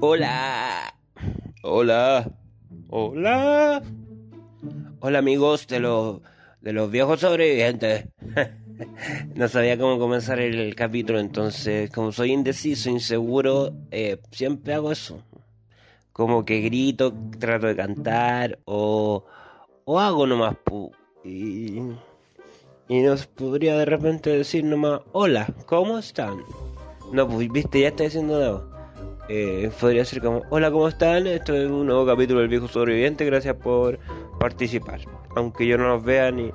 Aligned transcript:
Hola. 0.00 0.94
Hola. 1.62 2.30
Hola. 2.88 3.82
Hola 5.00 5.18
amigos 5.18 5.66
de 5.66 5.80
los 5.80 6.22
de 6.62 6.72
los 6.72 6.90
viejos 6.90 7.20
sobrevivientes. 7.20 8.06
no 9.34 9.48
sabía 9.48 9.76
cómo 9.76 9.98
comenzar 9.98 10.40
el 10.40 10.74
capítulo, 10.74 11.18
entonces 11.20 11.90
como 11.90 12.10
soy 12.10 12.32
indeciso, 12.32 12.88
inseguro, 12.88 13.74
eh, 13.90 14.18
siempre 14.30 14.72
hago 14.72 14.92
eso. 14.92 15.22
Como 16.12 16.44
que 16.46 16.60
grito, 16.60 17.12
trato 17.38 17.66
de 17.66 17.76
cantar 17.76 18.58
o, 18.64 19.26
o 19.90 19.98
hago 19.98 20.26
nomás. 20.26 20.54
y, 21.24 21.80
y 22.88 23.00
nos 23.00 23.26
podría 23.26 23.78
de 23.78 23.86
repente 23.86 24.28
decir 24.28 24.62
nomás, 24.62 25.00
hola, 25.12 25.48
¿cómo 25.64 25.96
están? 25.96 26.44
No, 27.10 27.26
pues 27.26 27.50
viste, 27.50 27.80
ya 27.80 27.88
estoy 27.88 28.08
haciendo 28.08 28.38
nada. 28.38 28.92
Eh, 29.30 29.70
podría 29.80 30.04
ser 30.04 30.20
como, 30.20 30.42
hola, 30.50 30.70
¿cómo 30.70 30.88
están? 30.88 31.26
Esto 31.26 31.54
es 31.54 31.70
un 31.70 31.86
nuevo 31.86 32.04
capítulo 32.04 32.40
del 32.40 32.50
viejo 32.50 32.68
sobreviviente, 32.68 33.24
gracias 33.24 33.56
por 33.56 33.98
participar. 34.38 35.00
Aunque 35.34 35.66
yo 35.66 35.78
no 35.78 35.88
los 35.88 36.04
vea 36.04 36.30
ni, 36.30 36.52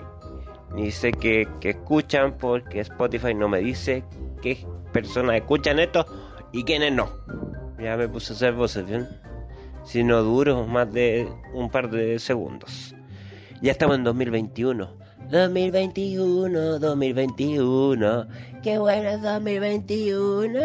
ni 0.76 0.92
sé 0.92 1.12
que, 1.12 1.48
escuchan, 1.64 2.38
porque 2.38 2.82
Spotify 2.82 3.34
no 3.34 3.50
me 3.50 3.62
dice 3.62 4.04
qué 4.44 4.64
personas 4.92 5.38
escuchan 5.38 5.80
esto 5.80 6.06
y 6.52 6.64
quiénes 6.64 6.94
no. 6.94 7.10
Ya 7.80 7.98
me 7.98 8.08
puse 8.08 8.34
a 8.34 8.36
hacer 8.36 8.54
voces, 8.54 8.86
¿bien? 8.86 9.08
Si 9.84 10.04
no 10.04 10.22
duro 10.22 10.68
más 10.68 10.94
de 10.94 11.28
un 11.56 11.72
par 11.72 11.90
de 11.90 12.20
segundos. 12.20 12.94
Ya 13.64 13.72
estamos 13.72 13.96
en 13.96 14.04
2021. 14.04 14.90
2021, 15.32 16.80
2021, 16.80 18.28
qué 18.62 18.78
bueno 18.78 19.10
es 19.10 19.22
2021. 19.22 20.60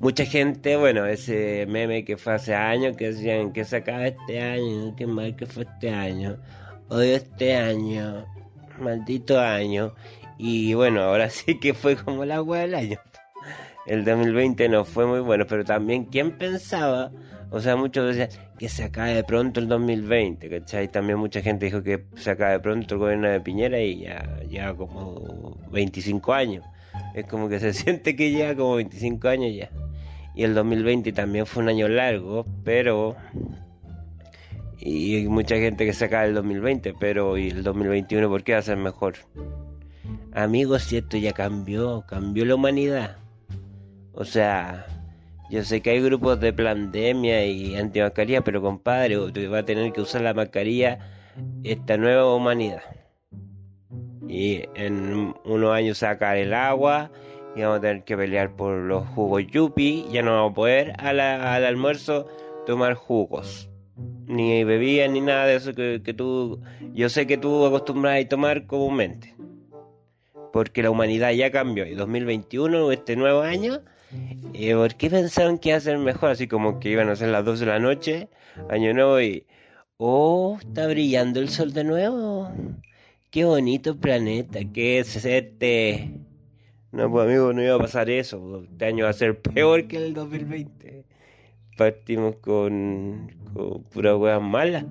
Mucha 0.00 0.24
gente, 0.24 0.74
bueno, 0.74 1.06
ese 1.06 1.66
meme 1.68 2.04
que 2.04 2.16
fue 2.16 2.34
hace 2.34 2.52
años 2.52 2.96
que 2.96 3.12
decían 3.12 3.52
que 3.52 3.64
se 3.64 3.76
acaba 3.76 4.08
este 4.08 4.40
año, 4.40 4.96
qué 4.96 5.06
mal 5.06 5.36
que 5.36 5.46
fue 5.46 5.62
este 5.72 5.90
año, 5.90 6.36
odio 6.88 7.14
este 7.14 7.54
año, 7.54 8.26
maldito 8.80 9.38
año. 9.38 9.94
Y 10.36 10.74
bueno, 10.74 11.02
ahora 11.02 11.30
sí 11.30 11.60
que 11.60 11.74
fue 11.74 11.94
como 11.94 12.24
la 12.24 12.34
agua 12.38 12.58
del 12.58 12.74
año. 12.74 12.98
El 13.86 14.04
2020 14.04 14.68
no 14.70 14.84
fue 14.84 15.06
muy 15.06 15.20
bueno, 15.20 15.46
pero 15.46 15.64
también, 15.64 16.06
¿quién 16.06 16.38
pensaba? 16.38 17.10
O 17.50 17.60
sea, 17.60 17.76
muchos 17.76 18.16
decían 18.16 18.28
que 18.58 18.68
se 18.68 18.84
acabe 18.84 19.14
de 19.14 19.24
pronto 19.24 19.60
el 19.60 19.68
2020, 19.68 20.48
¿cachai? 20.48 20.88
También 20.88 21.18
mucha 21.18 21.42
gente 21.42 21.66
dijo 21.66 21.82
que 21.82 22.04
se 22.16 22.30
acabe 22.30 22.54
de 22.54 22.60
pronto 22.60 22.94
el 22.94 23.00
gobierno 23.00 23.28
de 23.28 23.40
Piñera 23.40 23.80
y 23.80 24.00
ya 24.00 24.40
lleva 24.48 24.74
como 24.76 25.56
25 25.70 26.32
años. 26.32 26.64
Es 27.14 27.26
como 27.26 27.48
que 27.48 27.60
se 27.60 27.72
siente 27.74 28.16
que 28.16 28.30
lleva 28.30 28.54
como 28.54 28.76
25 28.76 29.28
años 29.28 29.54
ya. 29.54 29.70
Y 30.34 30.44
el 30.44 30.54
2020 30.54 31.12
también 31.12 31.46
fue 31.46 31.62
un 31.62 31.68
año 31.68 31.88
largo, 31.88 32.46
pero... 32.64 33.16
Y 34.78 35.16
hay 35.16 35.28
mucha 35.28 35.56
gente 35.56 35.86
que 35.86 35.92
se 35.92 36.06
acaba 36.06 36.24
el 36.24 36.34
2020, 36.34 36.94
pero 36.98 37.38
¿y 37.38 37.48
el 37.48 37.62
2021 37.62 38.28
por 38.28 38.42
qué 38.42 38.54
va 38.54 38.58
a 38.58 38.62
ser 38.62 38.76
mejor? 38.76 39.14
Amigos, 40.32 40.82
si 40.82 40.96
esto 40.96 41.16
ya 41.16 41.32
cambió, 41.32 42.04
cambió 42.08 42.44
la 42.44 42.56
humanidad. 42.56 43.23
O 44.16 44.24
sea, 44.24 44.86
yo 45.50 45.64
sé 45.64 45.80
que 45.80 45.90
hay 45.90 46.00
grupos 46.00 46.40
de 46.40 46.52
pandemia 46.52 47.44
y 47.46 47.74
antimascarilla, 47.74 48.42
pero 48.42 48.62
compadre, 48.62 49.16
va 49.16 49.58
a 49.58 49.64
tener 49.64 49.92
que 49.92 50.00
usar 50.00 50.22
la 50.22 50.34
mascarilla 50.34 50.98
esta 51.64 51.96
nueva 51.96 52.34
humanidad. 52.34 52.82
Y 54.28 54.64
en 54.74 55.34
unos 55.44 55.72
años 55.72 55.98
sacar 55.98 56.36
el 56.36 56.54
agua 56.54 57.10
y 57.56 57.62
vamos 57.62 57.78
a 57.78 57.80
tener 57.80 58.04
que 58.04 58.16
pelear 58.16 58.56
por 58.56 58.76
los 58.76 59.06
jugos 59.08 59.46
yupi. 59.46 60.06
Ya 60.10 60.22
no 60.22 60.32
vamos 60.32 60.52
a 60.52 60.54
poder 60.54 60.92
al 60.98 61.20
almuerzo 61.20 62.28
tomar 62.66 62.94
jugos. 62.94 63.68
Ni 64.26 64.64
bebidas 64.64 65.10
ni 65.10 65.20
nada 65.20 65.46
de 65.46 65.56
eso 65.56 65.74
que, 65.74 66.14
tú... 66.16 66.62
Yo 66.94 67.08
sé 67.08 67.26
que 67.26 67.36
tú 67.36 67.66
acostumbras 67.66 68.24
a 68.24 68.28
tomar 68.28 68.66
comúnmente. 68.66 69.34
Porque 70.52 70.82
la 70.82 70.90
humanidad 70.90 71.32
ya 71.32 71.50
cambió. 71.50 71.84
Y 71.84 71.94
2021, 71.94 72.92
este 72.92 73.16
nuevo 73.16 73.42
año... 73.42 73.80
Eh, 74.54 74.74
¿Por 74.74 74.94
qué 74.94 75.10
pensaron 75.10 75.58
que 75.58 75.70
iba 75.70 75.78
a 75.78 75.80
ser 75.80 75.98
mejor? 75.98 76.30
Así 76.30 76.46
como 76.46 76.78
que 76.78 76.90
iban 76.90 77.08
a 77.08 77.16
ser 77.16 77.28
las 77.28 77.44
12 77.44 77.64
de 77.64 77.70
la 77.70 77.78
noche, 77.78 78.28
año 78.70 78.92
nuevo 78.94 79.20
y... 79.20 79.46
Oh, 79.96 80.58
está 80.60 80.86
brillando 80.86 81.40
el 81.40 81.48
sol 81.48 81.72
de 81.72 81.84
nuevo. 81.84 82.50
Qué 83.30 83.44
bonito 83.44 83.96
planeta, 83.98 84.60
qué 84.72 85.00
es 85.00 85.24
este... 85.24 86.10
No, 86.92 87.10
pues 87.10 87.26
amigo, 87.26 87.52
no 87.52 87.62
iba 87.62 87.74
a 87.74 87.78
pasar 87.78 88.08
eso. 88.08 88.62
Este 88.70 88.84
año 88.84 89.04
va 89.04 89.10
a 89.10 89.14
ser 89.14 89.40
peor 89.40 89.88
que 89.88 89.96
el 89.96 90.14
2020. 90.14 91.04
Partimos 91.76 92.36
con, 92.36 93.32
con 93.52 93.82
puras 93.84 94.16
weas 94.16 94.40
malas. 94.40 94.84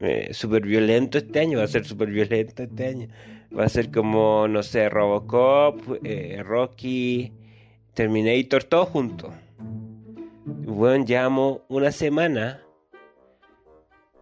Eh, 0.00 0.32
super 0.32 0.62
violento 0.62 1.18
este 1.18 1.40
año, 1.40 1.58
va 1.58 1.64
a 1.64 1.68
ser 1.68 1.84
super 1.84 2.08
violento 2.08 2.62
este 2.62 2.86
año. 2.86 3.08
Va 3.56 3.64
a 3.64 3.68
ser 3.68 3.90
como, 3.90 4.46
no 4.48 4.62
sé, 4.62 4.88
Robocop, 4.88 5.80
eh, 6.04 6.42
Rocky, 6.44 7.32
Terminator, 7.94 8.64
todo 8.64 8.86
junto. 8.86 9.32
Bueno, 10.44 11.04
llevamos 11.04 11.60
una 11.68 11.90
semana 11.92 12.62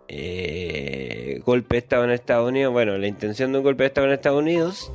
eh, 0.09 1.41
golpe 1.45 1.75
de 1.75 1.79
Estado 1.79 2.05
en 2.05 2.11
Estados 2.11 2.49
Unidos, 2.49 2.73
bueno, 2.73 2.97
la 2.99 3.07
intención 3.07 3.53
de 3.53 3.59
un 3.59 3.65
golpe 3.65 3.83
de 3.83 3.89
Estado 3.89 4.07
en 4.07 4.13
Estados 4.13 4.41
Unidos. 4.41 4.93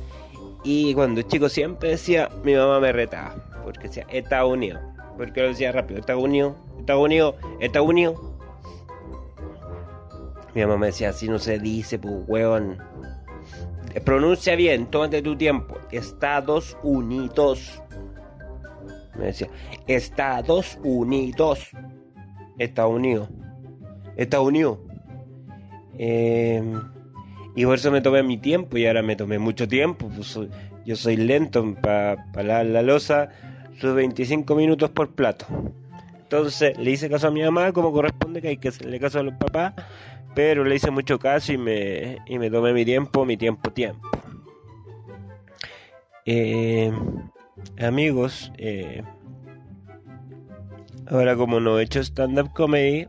Y 0.64 0.94
cuando 0.94 1.22
chico 1.22 1.48
siempre 1.48 1.90
decía, 1.90 2.28
mi 2.44 2.54
mamá 2.54 2.80
me 2.80 2.92
retaba, 2.92 3.34
porque 3.64 3.88
decía 3.88 4.06
Estados 4.08 4.52
Unidos, 4.52 4.80
porque 5.16 5.42
lo 5.42 5.48
decía 5.48 5.72
rápido, 5.72 6.00
Estados 6.00 6.22
Unidos, 6.22 6.54
Estados 6.78 7.04
Unidos, 7.04 7.34
Estados 7.60 7.88
Unidos. 7.88 8.20
Mi 10.54 10.62
mamá 10.62 10.76
me 10.76 10.86
decía, 10.86 11.10
así 11.10 11.28
no 11.28 11.38
se 11.38 11.58
dice, 11.58 11.98
pues 11.98 12.14
hueón. 12.26 12.78
Pronuncia 14.00 14.56
bien, 14.56 14.86
tómate 14.86 15.22
tu 15.22 15.36
tiempo. 15.36 15.76
Estados 15.90 16.76
Unidos. 16.82 17.82
Me 19.18 19.26
decía, 19.26 19.48
Estados 19.86 20.78
Unidos. 20.82 21.70
Estados 22.58 22.94
Unidos. 22.94 23.28
Estados 24.16 24.46
Unidos. 24.46 24.78
Eh, 25.98 26.62
y 27.54 27.64
por 27.64 27.74
eso 27.74 27.90
me 27.90 28.00
tomé 28.00 28.22
mi 28.22 28.38
tiempo 28.38 28.78
y 28.78 28.86
ahora 28.86 29.02
me 29.02 29.16
tomé 29.16 29.38
mucho 29.38 29.68
tiempo. 29.68 30.08
Pues 30.08 30.38
yo 30.84 30.96
soy 30.96 31.16
lento 31.16 31.74
para 31.80 32.24
la, 32.42 32.64
la 32.64 32.82
losa, 32.82 33.28
sus 33.78 33.94
25 33.94 34.54
minutos 34.54 34.90
por 34.90 35.14
plato. 35.14 35.46
Entonces 36.32 36.78
le 36.78 36.90
hice 36.90 37.10
caso 37.10 37.28
a 37.28 37.30
mi 37.30 37.42
mamá 37.42 37.72
como 37.72 37.92
corresponde 37.92 38.40
que 38.40 38.48
hay 38.48 38.56
que 38.56 38.68
hacerle 38.68 38.98
caso 38.98 39.18
a 39.18 39.22
los 39.22 39.34
papás, 39.34 39.74
pero 40.34 40.64
le 40.64 40.76
hice 40.76 40.90
mucho 40.90 41.18
caso 41.18 41.52
y 41.52 41.58
me, 41.58 42.18
y 42.26 42.38
me 42.38 42.50
tomé 42.50 42.72
mi 42.72 42.84
tiempo, 42.84 43.24
mi 43.24 43.36
tiempo, 43.36 43.70
tiempo. 43.70 44.08
Eh, 46.24 46.92
amigos, 47.78 48.52
eh, 48.56 49.02
ahora 51.06 51.36
como 51.36 51.60
no 51.60 51.78
he 51.78 51.82
hecho 51.82 52.00
stand-up 52.00 52.52
comedy, 52.52 53.08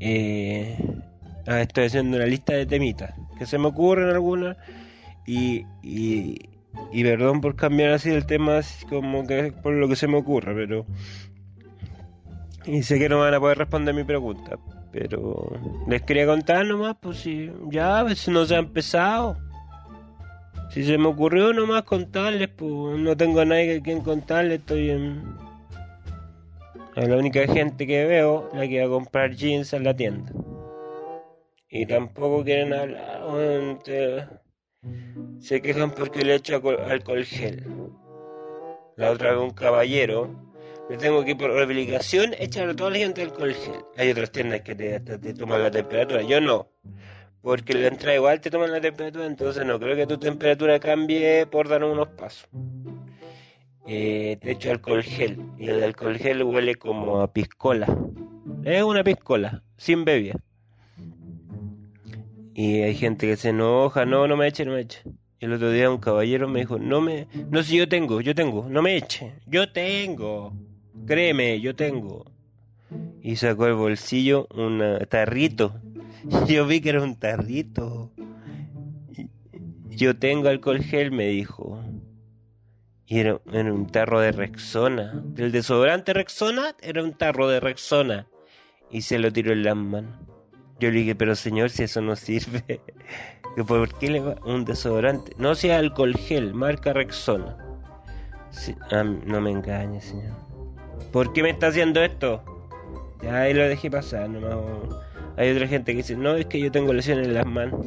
eh, 0.00 0.76
ah, 1.46 1.60
estoy 1.60 1.84
haciendo 1.84 2.16
una 2.16 2.26
lista 2.26 2.52
de 2.52 2.66
temitas 2.66 3.14
que 3.38 3.46
se 3.46 3.58
me 3.58 3.68
ocurren 3.68 4.08
algunas 4.08 4.56
y, 5.26 5.64
y, 5.82 6.48
y 6.92 7.02
perdón 7.04 7.40
por 7.40 7.56
cambiar 7.56 7.90
así 7.90 8.10
el 8.10 8.26
tema 8.26 8.60
como 8.88 9.26
que 9.26 9.52
por 9.52 9.72
lo 9.72 9.88
que 9.88 9.96
se 9.96 10.08
me 10.08 10.16
ocurra, 10.16 10.54
pero 10.54 10.86
y 12.64 12.82
sé 12.82 12.98
que 12.98 13.08
no 13.08 13.20
van 13.20 13.34
a 13.34 13.40
poder 13.40 13.58
responder 13.58 13.94
mi 13.94 14.04
pregunta, 14.04 14.58
pero 14.98 15.52
les 15.86 16.00
quería 16.02 16.26
contar 16.26 16.64
nomás, 16.64 16.96
pues 16.98 17.18
si 17.18 17.50
ya 17.70 18.02
veces 18.02 18.28
no 18.28 18.46
se 18.46 18.54
ha 18.54 18.58
empezado. 18.58 19.36
Si 20.70 20.84
se 20.84 20.96
me 20.96 21.08
ocurrió 21.08 21.52
nomás 21.52 21.82
contarles, 21.82 22.48
pues 22.48 22.98
no 22.98 23.14
tengo 23.14 23.40
a 23.40 23.44
nadie 23.44 23.76
a 23.76 23.82
quien 23.82 24.00
contarles, 24.00 24.60
estoy 24.60 24.90
en 24.90 25.22
la 26.94 27.16
única 27.16 27.46
gente 27.46 27.86
que 27.86 28.06
veo 28.06 28.48
la 28.54 28.66
que 28.66 28.80
va 28.80 28.86
a 28.86 28.88
comprar 28.88 29.32
jeans 29.32 29.74
en 29.74 29.84
la 29.84 29.94
tienda. 29.94 30.32
Y 31.68 31.84
tampoco 31.84 32.42
quieren 32.42 32.72
hablar. 32.72 33.22
Se 35.40 35.60
quejan 35.60 35.90
porque 35.90 36.24
le 36.24 36.36
echo 36.36 36.54
alcohol 36.88 37.24
gel. 37.24 37.66
La 38.96 39.10
otra 39.10 39.32
vez 39.32 39.40
un 39.40 39.50
caballero. 39.50 40.45
Le 40.88 40.96
tengo 40.96 41.24
que 41.24 41.34
por 41.34 41.50
obligación 41.50 42.34
echar 42.38 42.68
a 42.68 42.76
toda 42.76 42.90
la 42.90 42.98
gente 42.98 43.22
alcohol 43.22 43.54
gel. 43.54 43.84
Hay 43.96 44.10
otras 44.10 44.30
tiendas 44.30 44.60
que 44.62 44.74
te, 44.74 45.00
te 45.00 45.34
toman 45.34 45.62
la 45.62 45.70
temperatura. 45.70 46.22
Yo 46.22 46.40
no. 46.40 46.68
Porque 47.42 47.74
la 47.74 47.88
entrada 47.88 48.14
igual 48.14 48.40
te 48.40 48.50
toman 48.50 48.70
la 48.70 48.80
temperatura. 48.80 49.26
Entonces 49.26 49.64
no 49.64 49.78
creo 49.80 49.96
que 49.96 50.06
tu 50.06 50.18
temperatura 50.18 50.78
cambie 50.78 51.46
por 51.46 51.68
dar 51.68 51.82
unos 51.84 52.08
pasos 52.08 52.48
eh, 53.86 54.36
te 54.40 54.52
echo 54.52 54.70
alcohol 54.70 55.02
gel 55.02 55.38
y 55.58 55.68
el 55.68 55.82
alcohol 55.82 56.18
gel 56.18 56.42
huele 56.42 56.74
como 56.74 57.20
a 57.20 57.32
piscola. 57.32 57.86
Es 58.64 58.82
una 58.82 59.04
piscola, 59.04 59.62
sin 59.76 60.04
bebida. 60.04 60.36
Y 62.54 62.80
hay 62.82 62.94
gente 62.94 63.26
que 63.26 63.36
se 63.36 63.50
enoja, 63.50 64.04
no, 64.06 64.26
no 64.26 64.36
me 64.36 64.48
eche, 64.48 64.64
no 64.64 64.72
me 64.72 64.80
eche. 64.80 65.02
El 65.38 65.52
otro 65.52 65.70
día 65.70 65.90
un 65.90 65.98
caballero 65.98 66.48
me 66.48 66.60
dijo, 66.60 66.78
no 66.78 67.00
me, 67.00 67.28
no 67.50 67.62
si 67.62 67.76
yo 67.76 67.88
tengo, 67.88 68.20
yo 68.20 68.34
tengo, 68.34 68.66
no 68.68 68.82
me 68.82 68.96
eche, 68.96 69.34
yo 69.46 69.70
tengo, 69.70 70.52
créeme, 71.06 71.60
yo 71.60 71.74
tengo. 71.74 72.24
Y 73.22 73.36
sacó 73.36 73.66
el 73.66 73.74
bolsillo 73.74 74.46
un 74.54 74.82
tarrito. 75.08 75.80
Yo 76.46 76.66
vi 76.66 76.80
que 76.80 76.90
era 76.90 77.02
un 77.02 77.16
tarrito. 77.16 78.12
Yo 79.88 80.18
tengo 80.18 80.48
alcohol 80.48 80.82
gel, 80.82 81.10
me 81.12 81.28
dijo. 81.28 81.82
Y 83.06 83.20
era, 83.20 83.40
un 83.46 83.86
tarro 83.86 84.20
de 84.20 84.32
Rexona. 84.32 85.12
Del 85.24 85.52
desodorante 85.52 86.12
Rexona 86.12 86.74
era 86.82 87.02
un 87.02 87.14
tarro 87.14 87.48
de 87.48 87.60
Rexona. 87.60 88.26
Y 88.90 89.02
se 89.02 89.18
lo 89.18 89.32
tiró 89.32 89.52
en 89.52 89.62
las 89.62 89.76
manos. 89.76 90.18
Yo 90.80 90.90
le 90.90 90.98
dije, 90.98 91.14
pero 91.14 91.34
señor, 91.34 91.70
si 91.70 91.84
eso 91.84 92.00
no 92.00 92.16
sirve, 92.16 92.80
¿por 93.66 93.94
qué 93.98 94.10
le 94.10 94.20
va 94.20 94.36
un 94.44 94.64
desodorante? 94.64 95.32
No 95.38 95.54
sea 95.54 95.78
alcohol 95.78 96.14
gel, 96.16 96.52
marca 96.52 96.92
Rexona. 96.92 97.56
no 99.24 99.40
me 99.40 99.50
engañe, 99.50 100.00
señor. 100.00 100.45
¿Por 101.16 101.32
qué 101.32 101.42
me 101.42 101.48
está 101.48 101.68
haciendo 101.68 102.02
esto? 102.02 102.44
Ya 103.22 103.40
ahí 103.40 103.54
lo 103.54 103.66
dejé 103.66 103.90
pasar, 103.90 104.28
nomás. 104.28 104.54
Hay 105.38 105.50
otra 105.50 105.66
gente 105.66 105.92
que 105.92 105.96
dice, 105.96 106.14
no, 106.14 106.34
es 106.34 106.44
que 106.44 106.60
yo 106.60 106.70
tengo 106.70 106.92
lesiones 106.92 107.28
en 107.28 107.32
las 107.32 107.46
manos. 107.46 107.86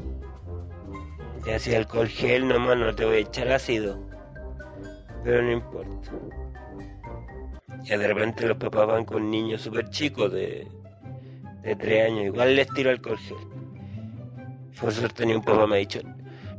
Ya 1.46 1.60
si 1.60 1.76
alcohol 1.76 2.08
gel, 2.08 2.48
nomás 2.48 2.76
no 2.78 2.96
te 2.96 3.06
voy 3.06 3.18
a 3.18 3.20
echar 3.20 3.52
ácido. 3.52 4.00
Pero 5.24 5.44
no 5.44 5.52
importa. 5.52 6.10
Ya 7.84 8.00
de 8.00 8.08
repente 8.08 8.48
los 8.48 8.58
papás 8.58 8.88
van 8.88 9.06
con 9.06 9.30
niños 9.30 9.62
súper 9.62 9.92
chicos 9.92 10.34
de 10.34 10.68
de 11.62 11.76
tres 11.76 12.10
años, 12.10 12.26
igual 12.26 12.56
les 12.56 12.68
tiro 12.70 12.90
alcohol 12.90 13.20
gel. 13.20 13.38
Por 14.82 14.92
suerte 14.92 15.28
ni 15.28 15.36
un 15.36 15.44
papá 15.44 15.68
me 15.68 15.76
ha 15.76 15.78
dicho, 15.78 16.00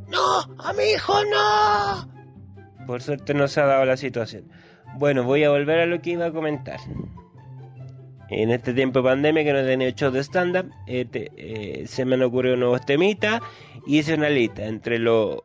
no, 0.07 0.39
a 0.63 0.73
mi 0.75 0.85
hijo 0.85 1.15
no. 1.25 2.87
Por 2.87 3.03
suerte 3.03 3.35
no 3.35 3.49
se 3.49 3.61
ha 3.61 3.67
dado 3.67 3.85
la 3.85 3.97
situación. 3.97 4.45
Bueno, 4.99 5.25
voy 5.25 5.45
a 5.45 5.51
volver 5.51 5.81
a 5.81 5.87
lo 5.87 6.01
que 6.01 6.11
iba 6.11 6.27
a 6.27 6.33
comentar. 6.33 6.81
En 8.29 8.51
este 8.51 8.73
tiempo 8.75 9.01
de 9.01 9.09
pandemia 9.09 9.45
que 9.45 9.53
no 9.53 9.59
he 9.59 9.65
tenido 9.65 10.11
de 10.11 10.21
stand-up, 10.21 10.71
este, 10.87 11.31
eh, 11.37 11.87
se 11.87 12.05
me 12.05 12.15
han 12.15 12.23
ocurrido 12.23 12.57
nuevos 12.57 12.85
temitas 12.87 13.41
y 13.87 13.99
hice 13.99 14.15
una 14.15 14.29
lista 14.29 14.67
entre 14.67 14.99
lo, 14.99 15.45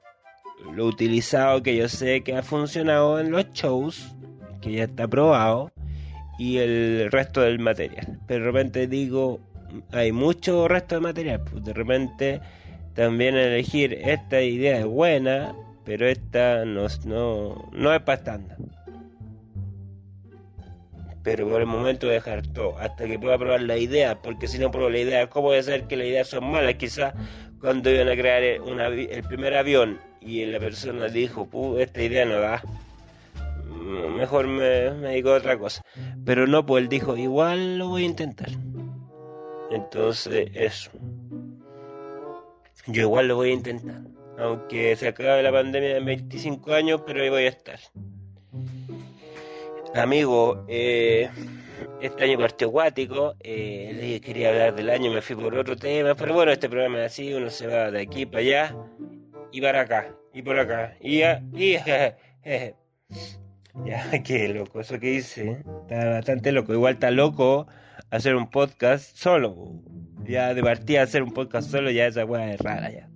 lo 0.73 0.85
utilizado 0.85 1.63
que 1.63 1.75
yo 1.75 1.89
sé 1.89 2.21
que 2.21 2.35
ha 2.35 2.43
funcionado 2.43 3.19
en 3.19 3.31
los 3.31 3.51
shows, 3.53 4.15
que 4.61 4.73
ya 4.73 4.83
está 4.83 5.07
probado, 5.07 5.71
y 6.37 6.57
el 6.57 7.09
resto 7.11 7.41
del 7.41 7.59
material. 7.59 8.19
Pero 8.27 8.45
de 8.45 8.51
repente 8.51 8.87
digo, 8.87 9.39
hay 9.91 10.11
mucho 10.11 10.67
resto 10.67 10.95
de 10.95 11.01
material, 11.01 11.41
pues 11.49 11.63
de 11.63 11.73
repente 11.73 12.41
también 12.93 13.35
elegir 13.35 13.93
esta 13.93 14.41
idea 14.41 14.79
es 14.79 14.85
buena, 14.85 15.55
pero 15.83 16.07
esta 16.07 16.65
no, 16.65 16.87
no, 17.05 17.69
no 17.71 17.93
es 17.93 18.01
para 18.01 18.17
estándar. 18.17 18.57
Pero 21.25 21.49
por 21.49 21.59
el 21.59 21.67
momento 21.67 22.07
dejar 22.07 22.47
todo, 22.47 22.77
hasta 22.79 23.05
que 23.05 23.19
pueda 23.19 23.37
probar 23.37 23.61
la 23.61 23.77
idea, 23.77 24.21
porque 24.21 24.47
si 24.47 24.57
no 24.57 24.71
pruebo 24.71 24.89
la 24.89 24.99
idea, 24.99 25.27
¿cómo 25.27 25.47
puede 25.47 25.63
ser 25.63 25.87
que 25.87 25.97
las 25.97 26.07
ideas 26.07 26.29
son 26.29 26.49
malas? 26.49 26.75
Quizás 26.75 27.13
cuando 27.59 27.89
iban 27.91 28.07
a 28.07 28.15
crear 28.15 28.41
el 28.41 29.23
primer 29.23 29.55
avión 29.55 29.99
y 30.21 30.45
la 30.45 30.59
persona 30.59 31.09
dijo, 31.09 31.49
esta 31.77 32.01
idea 32.01 32.23
no 32.23 32.39
da 32.39 32.61
mejor 33.85 34.47
me, 34.47 34.91
me 34.91 35.23
otra 35.23 35.57
cosa. 35.57 35.81
Pero 36.25 36.47
no, 36.47 36.65
pues 36.65 36.83
él 36.83 36.89
dijo, 36.89 37.17
igual 37.17 37.77
lo 37.77 37.89
voy 37.89 38.03
a 38.03 38.05
intentar. 38.05 38.49
Entonces, 39.71 40.49
eso. 40.53 40.91
Yo 42.87 43.01
igual 43.01 43.27
lo 43.27 43.35
voy 43.35 43.49
a 43.51 43.53
intentar. 43.53 44.01
Aunque 44.37 44.95
se 44.95 45.07
acabe 45.07 45.43
la 45.43 45.51
pandemia 45.51 45.97
en 45.97 46.05
25 46.05 46.73
años, 46.73 47.01
pero 47.05 47.21
ahí 47.21 47.29
voy 47.29 47.43
a 47.43 47.49
estar. 47.49 47.79
Amigo, 49.95 50.65
eh, 50.67 51.29
este 52.01 52.23
año 52.25 52.37
partió 52.37 52.67
acuático. 52.67 53.35
Eh, 53.39 54.21
quería 54.23 54.49
hablar 54.49 54.75
del 54.75 54.89
año, 54.89 55.11
me 55.11 55.21
fui 55.21 55.35
por 55.35 55.55
otro 55.55 55.75
tema. 55.75 56.15
Pero 56.15 56.33
bueno, 56.33 56.51
este 56.51 56.69
programa 56.69 56.99
es 56.99 57.13
así: 57.13 57.33
uno 57.33 57.49
se 57.49 57.67
va 57.67 57.91
de 57.91 58.01
aquí 58.01 58.25
para 58.25 58.39
allá 58.39 58.75
y 59.51 59.61
para 59.61 59.81
acá 59.81 60.15
y 60.33 60.41
por 60.41 60.59
acá. 60.59 60.95
Y, 61.01 61.21
y 61.53 61.77
Ya, 63.83 64.09
qué 64.23 64.47
loco, 64.49 64.79
eso 64.79 64.99
que 64.99 65.15
hice. 65.15 65.63
Está 65.81 66.09
bastante 66.09 66.51
loco. 66.51 66.73
Igual 66.73 66.93
está 66.93 67.11
loco 67.11 67.67
hacer 68.09 68.35
un 68.35 68.49
podcast 68.49 69.15
solo. 69.15 69.81
Ya 70.23 70.53
de 70.53 70.63
partida 70.63 71.03
hacer 71.03 71.23
un 71.23 71.33
podcast 71.33 71.69
solo, 71.69 71.91
ya 71.91 72.07
esa 72.07 72.25
weá 72.25 72.53
es 72.53 72.59
rara 72.59 72.91
ya. 72.91 73.09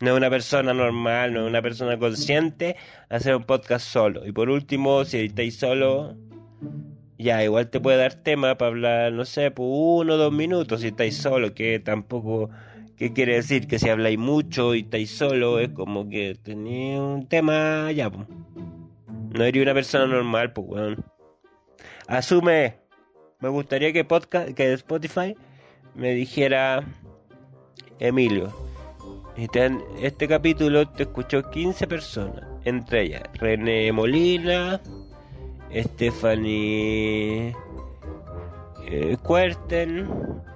No 0.00 0.12
es 0.12 0.16
una 0.16 0.30
persona 0.30 0.72
normal, 0.72 1.34
no 1.34 1.42
es 1.42 1.46
una 1.46 1.60
persona 1.60 1.98
consciente 1.98 2.76
hacer 3.10 3.36
un 3.36 3.44
podcast 3.44 3.86
solo. 3.86 4.26
Y 4.26 4.32
por 4.32 4.48
último, 4.48 5.04
si 5.04 5.18
estáis 5.18 5.58
solo, 5.58 6.16
ya 7.18 7.44
igual 7.44 7.68
te 7.68 7.80
puede 7.80 7.98
dar 7.98 8.14
tema 8.14 8.56
para 8.56 8.68
hablar, 8.68 9.12
no 9.12 9.26
sé, 9.26 9.50
por 9.50 9.66
uno 9.68 10.14
o 10.14 10.16
dos 10.16 10.32
minutos 10.32 10.80
si 10.80 10.88
estáis 10.88 11.16
solo, 11.16 11.54
que 11.54 11.78
tampoco. 11.80 12.48
¿Qué 12.96 13.14
quiere 13.14 13.34
decir? 13.34 13.66
Que 13.66 13.78
si 13.78 13.88
habláis 13.88 14.18
mucho 14.18 14.74
y 14.74 14.80
estáis 14.80 15.10
solo, 15.10 15.58
es 15.58 15.70
como 15.70 16.08
que 16.08 16.36
tenéis 16.42 16.98
un 16.98 17.26
tema 17.26 17.90
ya. 17.92 18.10
Pues. 18.10 18.26
No 19.32 19.44
eres 19.44 19.62
una 19.62 19.74
persona 19.74 20.06
normal, 20.06 20.52
pues, 20.52 20.66
weón. 20.68 21.04
Asume. 22.08 22.76
Me 23.40 23.48
gustaría 23.48 23.92
que 23.92 24.04
podcast, 24.04 24.50
que 24.52 24.72
Spotify 24.74 25.34
me 25.94 26.12
dijera 26.12 26.84
Emilio. 27.98 28.69
Este, 29.40 29.70
este 30.02 30.28
capítulo 30.28 30.86
te 30.86 31.04
escuchó 31.04 31.48
15 31.50 31.86
personas, 31.86 32.44
entre 32.66 33.04
ellas 33.04 33.22
René 33.32 33.90
Molina, 33.90 34.82
Stephanie 35.74 37.56
eh, 38.84 39.16
Cuerten, 39.22 40.06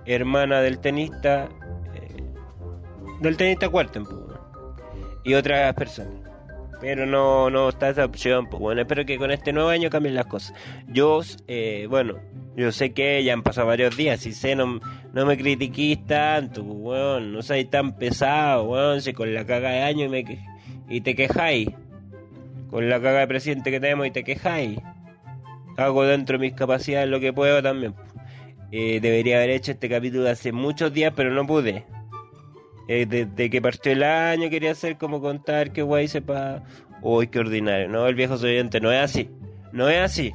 hermana 0.04 0.60
del 0.60 0.81
tenista, 0.81 1.48
eh, 1.94 2.25
del 3.22 3.38
tenista 3.38 3.70
Cuerten, 3.70 4.04
pues, 4.04 4.19
y 5.25 5.32
otras 5.32 5.72
personas. 5.72 6.24
Pero 6.84 7.06
no, 7.06 7.48
no 7.48 7.70
está 7.70 7.88
esa 7.88 8.04
opción. 8.04 8.46
Pues 8.46 8.60
bueno, 8.60 8.82
espero 8.82 9.06
que 9.06 9.16
con 9.16 9.31
este 9.31 9.54
nuevo 9.54 9.70
año 9.70 9.88
cambien 9.88 10.14
las 10.14 10.26
cosas. 10.26 10.54
Yo, 10.86 11.22
eh, 11.48 11.86
bueno, 11.88 12.19
yo 12.56 12.72
sé 12.72 12.92
que 12.92 13.25
ya 13.25 13.32
han 13.32 13.42
pasado 13.42 13.69
varios 13.69 13.96
días 13.96 14.26
y 14.26 14.32
sé, 14.32 14.54
no, 14.54 14.81
no 15.14 15.25
me 15.25 15.38
critiquís 15.38 16.04
tanto, 16.04 16.62
pues, 16.62 16.76
weón. 16.79 17.32
No 17.32 17.41
seas 17.41 17.70
tan 17.70 17.96
pesado, 17.96 18.64
weón. 18.64 19.00
Si 19.00 19.14
con 19.14 19.32
la 19.32 19.46
caga 19.46 19.70
de 19.70 19.81
año 19.81 20.05
y, 20.05 20.08
me, 20.10 20.24
y 20.91 21.00
te 21.00 21.14
quejáis. 21.14 21.70
Con 22.69 22.91
la 22.91 23.00
caga 23.00 23.20
de 23.20 23.29
presidente 23.29 23.70
que 23.70 23.81
tenemos 23.81 24.06
y 24.06 24.10
te 24.10 24.22
quejáis. 24.22 24.79
Hago 25.79 26.05
dentro 26.05 26.36
de 26.36 26.48
mis 26.48 26.55
capacidades 26.55 27.08
lo 27.08 27.19
que 27.19 27.32
puedo 27.32 27.62
también. 27.62 27.94
Eh, 28.72 29.00
debería 29.00 29.36
haber 29.38 29.50
hecho 29.50 29.72
este 29.72 29.88
capítulo 29.88 30.29
hace 30.29 30.53
muchos 30.53 30.93
días, 30.93 31.14
pero 31.17 31.31
no 31.31 31.46
pude. 31.46 31.86
Eh, 32.88 33.06
desde 33.06 33.48
que 33.48 33.62
partió 33.62 33.93
el 33.93 34.03
año 34.03 34.50
quería 34.50 34.72
hacer 34.72 34.98
como 34.98 35.20
contar 35.20 35.72
que 35.72 35.82
guay 35.82 36.08
sepa. 36.08 36.62
Uy, 37.03 37.29
qué 37.29 37.38
ordinario. 37.38 37.88
No, 37.88 38.06
el 38.06 38.14
viejo 38.14 38.34
oyente, 38.34 38.81
no 38.81 38.93
es 38.93 39.00
así. 39.00 39.31
No 39.72 39.88
es 39.88 40.00
así. 40.00 40.32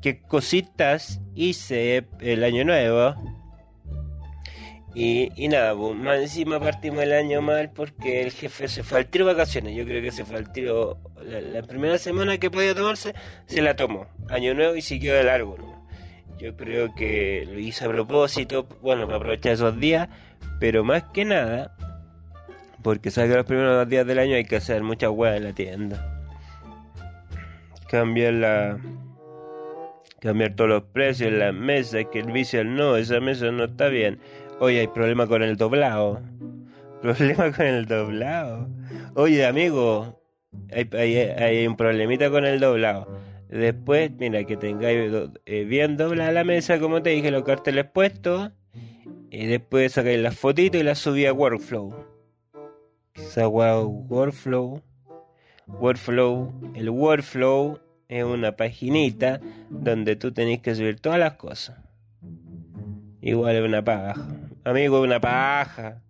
¿Qué 0.00 0.20
cositas 0.20 1.20
hice 1.34 2.06
el 2.20 2.44
año 2.44 2.64
nuevo? 2.64 3.14
Y, 4.94 5.32
y 5.34 5.48
nada, 5.48 5.74
pues, 5.74 5.96
más 5.96 6.20
encima 6.20 6.60
partimos 6.60 7.02
el 7.02 7.12
año 7.12 7.42
mal 7.42 7.70
porque 7.72 8.22
el 8.22 8.30
jefe 8.30 8.68
se 8.68 8.84
fue 8.84 8.98
al 8.98 9.06
tiro 9.06 9.26
vacaciones. 9.26 9.74
Yo 9.74 9.84
creo 9.84 10.00
que 10.00 10.12
se 10.12 10.24
fue 10.24 10.36
al 10.36 10.52
tiro. 10.52 10.98
La, 11.22 11.62
primera 11.62 11.98
semana 11.98 12.38
que 12.38 12.50
podía 12.50 12.74
tomarse, 12.74 13.14
se 13.46 13.60
la 13.60 13.74
tomó. 13.74 14.06
Año 14.28 14.54
nuevo 14.54 14.76
y 14.76 14.82
siguió 14.82 15.14
de 15.14 15.24
largo. 15.24 15.56
Yo 16.38 16.56
creo 16.56 16.94
que 16.94 17.44
lo 17.50 17.58
hice 17.58 17.86
a 17.86 17.88
propósito, 17.88 18.68
bueno, 18.82 19.06
para 19.06 19.16
aprovechar 19.16 19.52
esos 19.52 19.78
días 19.80 20.08
pero 20.60 20.84
más 20.84 21.04
que 21.12 21.24
nada, 21.24 21.74
porque 22.82 23.10
sabe 23.10 23.28
que 23.30 23.36
los 23.36 23.46
primeros 23.46 23.88
días 23.88 24.06
del 24.06 24.18
año 24.18 24.36
hay 24.36 24.44
que 24.44 24.56
hacer 24.56 24.82
mucha 24.82 25.10
hueá 25.10 25.36
en 25.36 25.44
la 25.44 25.52
tienda. 25.54 26.24
Cambiar 27.88 28.34
la. 28.34 28.78
Cambiar 30.20 30.54
todos 30.54 30.70
los 30.70 30.82
precios, 30.84 31.32
las 31.32 31.54
mesas, 31.54 32.04
que 32.12 32.20
el 32.20 32.32
vicio 32.32 32.64
no, 32.64 32.96
esa 32.96 33.20
mesa 33.20 33.50
no 33.50 33.64
está 33.64 33.88
bien. 33.88 34.18
Oye, 34.60 34.80
hay 34.80 34.88
problema 34.88 35.26
con 35.26 35.42
el 35.42 35.56
doblado. 35.56 36.20
Problema 37.02 37.52
con 37.52 37.66
el 37.66 37.84
doblado. 37.84 38.68
Oye, 39.14 39.44
amigo, 39.44 40.22
hay, 40.72 40.88
hay, 41.16 41.66
un 41.66 41.76
problemita 41.76 42.30
con 42.30 42.46
el 42.46 42.60
doblado. 42.60 43.06
Después, 43.50 44.10
mira, 44.18 44.44
que 44.44 44.56
tengáis 44.56 45.12
eh, 45.44 45.64
bien 45.64 45.98
doblada 45.98 46.32
la 46.32 46.44
mesa, 46.44 46.80
como 46.80 47.02
te 47.02 47.10
dije, 47.10 47.30
los 47.30 47.44
carteles 47.44 47.84
puestos 47.84 48.52
y 49.34 49.46
después 49.46 49.92
saqué 49.92 50.16
las 50.16 50.38
fotitos 50.38 50.80
y 50.80 50.84
las 50.84 51.00
subí 51.00 51.26
a 51.26 51.32
Workflow. 51.32 51.92
Workflow. 54.08 54.80
Workflow. 55.66 56.72
El 56.74 56.90
Workflow 56.90 57.80
es 58.06 58.22
una 58.22 58.52
paginita 58.54 59.40
donde 59.70 60.14
tú 60.14 60.30
tenés 60.30 60.60
que 60.60 60.76
subir 60.76 61.00
todas 61.00 61.18
las 61.18 61.34
cosas. 61.34 61.78
igual 63.20 63.56
es 63.56 63.64
una 63.64 63.82
paja. 63.82 64.14
Amigo, 64.62 65.00
una 65.00 65.20
paja. 65.20 66.00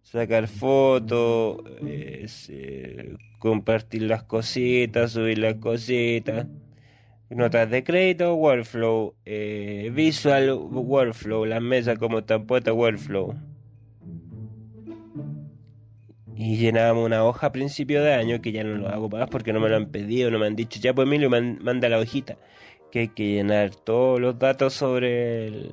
Sacar 0.00 0.48
fotos, 0.48 1.58
eh, 1.84 3.16
compartir 3.38 4.02
las 4.02 4.22
cositas, 4.22 5.12
subir 5.12 5.38
las 5.38 5.56
cositas. 5.56 6.46
Notas 7.28 7.68
de 7.70 7.82
crédito, 7.82 8.36
workflow, 8.36 9.16
eh, 9.24 9.90
visual 9.92 10.52
workflow, 10.52 11.44
las 11.44 11.60
mesas 11.60 11.98
como 11.98 12.20
están 12.20 12.46
puestas, 12.46 12.72
workflow. 12.72 13.34
Y 16.36 16.56
llenábamos 16.56 17.04
una 17.04 17.24
hoja 17.24 17.48
a 17.48 17.52
principio 17.52 18.04
de 18.04 18.14
año, 18.14 18.40
que 18.40 18.52
ya 18.52 18.62
no 18.62 18.76
lo 18.76 18.88
hago 18.88 19.08
más 19.08 19.28
porque 19.28 19.52
no 19.52 19.58
me 19.58 19.68
lo 19.68 19.76
han 19.76 19.86
pedido, 19.86 20.30
no 20.30 20.38
me 20.38 20.46
han 20.46 20.54
dicho, 20.54 20.78
ya 20.80 20.94
pues 20.94 21.06
Emilio, 21.06 21.28
manda 21.28 21.88
la 21.88 21.98
hojita, 21.98 22.36
que 22.92 23.00
hay 23.00 23.08
que 23.08 23.32
llenar 23.32 23.74
todos 23.74 24.20
los 24.20 24.38
datos 24.38 24.74
sobre 24.74 25.46
el 25.48 25.72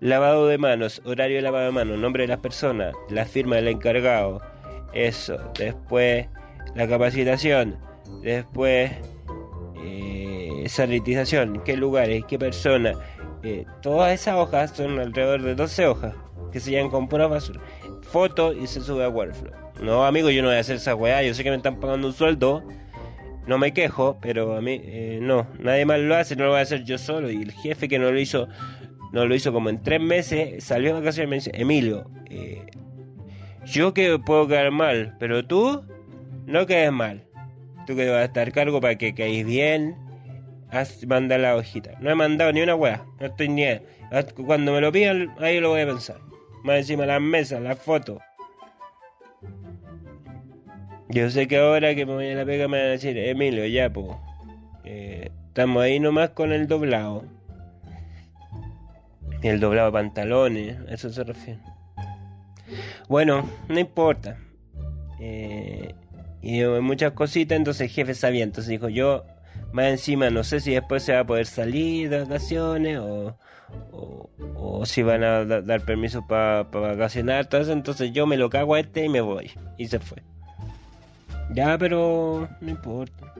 lavado 0.00 0.48
de 0.48 0.58
manos, 0.58 1.00
horario 1.04 1.36
de 1.36 1.42
lavado 1.42 1.66
de 1.66 1.72
manos, 1.72 1.98
nombre 1.98 2.24
de 2.24 2.28
las 2.28 2.40
personas, 2.40 2.92
la 3.08 3.24
firma 3.24 3.56
del 3.56 3.68
encargado, 3.68 4.40
eso, 4.94 5.38
después 5.56 6.26
la 6.74 6.88
capacitación, 6.88 7.78
después 8.22 8.90
sanitización, 10.68 11.62
qué 11.64 11.76
lugares, 11.76 12.24
qué 12.26 12.38
personas. 12.38 12.96
Eh, 13.42 13.64
todas 13.80 14.12
esas 14.12 14.36
hojas 14.36 14.70
son 14.70 14.98
alrededor 14.98 15.42
de 15.42 15.54
12 15.54 15.86
hojas 15.86 16.14
que 16.52 16.60
se 16.60 16.70
llevan 16.70 16.90
con 16.90 17.08
pura 17.08 17.26
basura. 17.26 17.60
Foto 18.02 18.52
y 18.52 18.66
se 18.66 18.80
sube 18.80 19.04
a 19.04 19.08
Workflow. 19.08 19.52
No, 19.82 20.04
amigo, 20.04 20.30
yo 20.30 20.42
no 20.42 20.48
voy 20.48 20.56
a 20.56 20.60
hacer 20.60 20.76
esa 20.76 20.94
weá. 20.94 21.22
Yo 21.22 21.34
sé 21.34 21.42
que 21.42 21.50
me 21.50 21.56
están 21.56 21.80
pagando 21.80 22.06
un 22.06 22.12
sueldo. 22.12 22.62
No 23.46 23.58
me 23.58 23.72
quejo, 23.72 24.18
pero 24.20 24.56
a 24.56 24.60
mí 24.60 24.80
eh, 24.84 25.18
no. 25.20 25.46
Nadie 25.58 25.84
más 25.84 25.98
lo 25.98 26.14
hace, 26.14 26.36
no 26.36 26.44
lo 26.44 26.50
voy 26.50 26.60
a 26.60 26.62
hacer 26.62 26.84
yo 26.84 26.98
solo. 26.98 27.30
Y 27.30 27.42
el 27.42 27.52
jefe 27.52 27.88
que 27.88 27.98
no 27.98 28.12
lo 28.12 28.20
hizo, 28.20 28.48
no 29.12 29.26
lo 29.26 29.34
hizo 29.34 29.52
como 29.52 29.70
en 29.70 29.82
tres 29.82 30.00
meses, 30.00 30.62
salió 30.62 30.94
de 30.94 31.00
vacaciones 31.00 31.26
y 31.26 31.30
me 31.30 31.36
dice, 31.36 31.50
Emilio, 31.54 32.08
eh, 32.30 32.64
yo 33.64 33.94
que 33.94 34.18
puedo 34.18 34.46
quedar 34.46 34.70
mal, 34.70 35.16
pero 35.18 35.44
tú 35.44 35.82
no 36.46 36.66
quedes 36.66 36.92
mal. 36.92 37.24
Tú 37.86 37.96
que 37.96 38.08
vas 38.08 38.18
a 38.18 38.24
estar 38.24 38.52
cargo 38.52 38.80
para 38.80 38.96
que 38.96 39.14
quedes 39.14 39.44
bien, 39.44 39.96
haz, 40.72 41.06
manda 41.06 41.38
la 41.38 41.54
hojita. 41.54 41.92
No 42.00 42.10
he 42.10 42.14
mandado 42.14 42.52
ni 42.52 42.62
una 42.62 42.74
weá, 42.74 43.04
no 43.20 43.26
estoy 43.26 43.48
ni... 43.48 43.64
Cuando 44.44 44.72
me 44.72 44.80
lo 44.80 44.90
pidan, 44.90 45.34
ahí 45.38 45.60
lo 45.60 45.70
voy 45.70 45.82
a 45.82 45.86
pensar. 45.86 46.16
Más 46.64 46.78
encima 46.78 47.06
las 47.06 47.20
mesas, 47.20 47.62
las 47.62 47.78
fotos. 47.78 48.18
Yo 51.08 51.30
sé 51.30 51.46
que 51.46 51.58
ahora 51.58 51.94
que 51.94 52.06
me 52.06 52.14
voy 52.14 52.30
a 52.30 52.34
la 52.34 52.44
pega 52.44 52.68
me 52.68 52.78
van 52.78 52.86
a 52.86 52.90
decir, 52.90 53.16
Emilio, 53.18 53.66
ya, 53.66 53.92
pues. 53.92 54.08
estamos 54.84 55.82
ahí 55.82 56.00
nomás 56.00 56.30
con 56.30 56.52
el 56.52 56.66
doblado. 56.66 57.24
El 59.42 59.60
doblado 59.60 59.88
de 59.88 59.92
pantalones, 59.92 60.78
a 60.88 60.94
eso 60.94 61.10
se 61.10 61.24
refiere. 61.24 61.60
Bueno, 63.08 63.48
no 63.68 63.78
importa. 63.78 64.38
Eh, 65.20 65.94
y 66.40 66.62
muchas 66.64 67.12
cositas, 67.12 67.56
entonces 67.56 67.82
el 67.82 67.88
jefe 67.88 68.14
sabía, 68.14 68.44
entonces 68.44 68.70
dijo, 68.70 68.88
yo 68.88 69.24
más 69.72 69.86
encima 69.86 70.30
no 70.30 70.44
sé 70.44 70.60
si 70.60 70.72
después 70.72 71.02
se 71.02 71.14
va 71.14 71.20
a 71.20 71.26
poder 71.26 71.46
salir 71.46 72.10
de 72.10 72.20
vacaciones 72.20 72.98
o, 72.98 73.36
o, 74.54 74.84
si 74.86 75.02
van 75.02 75.24
a 75.24 75.44
dar 75.44 75.84
permiso 75.84 76.26
para 76.26 76.62
vacacionar, 76.64 77.44
entonces, 77.44 77.72
entonces 77.72 78.12
yo 78.12 78.26
me 78.26 78.36
lo 78.36 78.50
cago 78.50 78.74
a 78.74 78.80
este 78.80 79.04
y 79.04 79.08
me 79.08 79.20
voy. 79.20 79.50
Y 79.78 79.86
se 79.86 79.98
fue. 79.98 80.22
Ya, 81.54 81.76
pero 81.78 82.48
no 82.60 82.70
importa. 82.70 83.34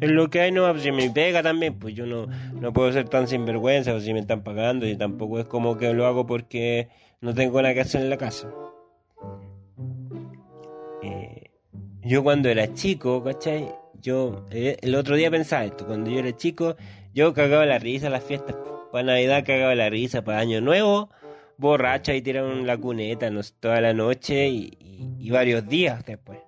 Es 0.00 0.10
lo 0.10 0.30
que 0.30 0.40
hay, 0.40 0.52
no, 0.52 0.78
si 0.78 0.90
me 0.90 1.10
pega 1.10 1.42
también, 1.42 1.78
pues 1.78 1.94
yo 1.94 2.06
no, 2.06 2.26
no 2.60 2.72
puedo 2.72 2.92
ser 2.92 3.08
tan 3.08 3.28
sinvergüenza, 3.28 3.94
o 3.94 4.00
si 4.00 4.12
me 4.14 4.20
están 4.20 4.42
pagando, 4.42 4.86
y 4.86 4.96
tampoco 4.96 5.38
es 5.38 5.46
como 5.46 5.76
que 5.76 5.92
lo 5.92 6.06
hago 6.06 6.26
porque 6.26 6.88
no 7.20 7.34
tengo 7.34 7.60
nada 7.60 7.74
que 7.74 7.82
hacer 7.82 8.02
en 8.02 8.10
la 8.10 8.16
casa. 8.16 8.48
Eh, 11.02 11.50
yo 12.02 12.22
cuando 12.22 12.48
era 12.48 12.72
chico, 12.72 13.22
¿cachai? 13.22 13.68
Yo 14.00 14.46
eh, 14.50 14.76
el 14.80 14.94
otro 14.94 15.16
día 15.16 15.30
pensaba 15.30 15.64
esto, 15.64 15.86
cuando 15.86 16.10
yo 16.10 16.18
era 16.18 16.36
chico, 16.36 16.76
yo 17.14 17.32
cagaba 17.34 17.66
la 17.66 17.78
risa 17.78 18.10
las 18.10 18.24
fiestas. 18.24 18.56
Para 18.92 19.04
Navidad 19.04 19.44
cagaba 19.44 19.74
la 19.74 19.90
risa, 19.90 20.22
para 20.22 20.38
Año 20.38 20.60
Nuevo, 20.60 21.10
borracha 21.58 22.14
y 22.14 22.22
tiraron 22.22 22.66
la 22.66 22.76
cuneta 22.78 23.30
no, 23.30 23.40
toda 23.60 23.80
la 23.80 23.92
noche 23.92 24.48
y 24.48 25.30
varios 25.30 25.66
días 25.68 26.04
después. 26.04 26.38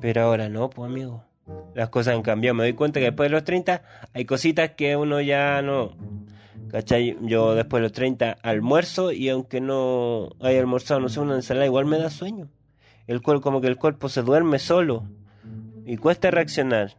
Pero 0.00 0.22
ahora 0.22 0.48
no, 0.48 0.70
pues 0.70 0.90
amigo. 0.90 1.24
Las 1.74 1.90
cosas 1.90 2.14
han 2.14 2.22
cambiado. 2.22 2.54
Me 2.54 2.64
doy 2.64 2.72
cuenta 2.72 3.00
que 3.00 3.06
después 3.06 3.28
de 3.28 3.34
los 3.34 3.44
30 3.44 3.82
hay 4.12 4.24
cositas 4.24 4.70
que 4.70 4.96
uno 4.96 5.20
ya 5.20 5.62
no... 5.62 5.96
¿Cachai? 6.68 7.16
Yo 7.22 7.56
después 7.56 7.80
de 7.80 7.82
los 7.82 7.92
30 7.92 8.30
almuerzo 8.42 9.10
y 9.10 9.28
aunque 9.28 9.60
no 9.60 10.30
haya 10.40 10.60
almorzado, 10.60 11.00
no 11.00 11.08
sé, 11.08 11.18
una 11.18 11.34
ensalada, 11.34 11.66
igual 11.66 11.86
me 11.86 11.98
da 11.98 12.10
sueño. 12.10 12.48
El 13.08 13.22
cuerpo, 13.22 13.42
como 13.42 13.60
que 13.60 13.66
el 13.66 13.76
cuerpo 13.76 14.08
se 14.08 14.22
duerme 14.22 14.60
solo 14.60 15.08
y 15.90 15.96
cuesta 15.96 16.30
reaccionar. 16.30 16.96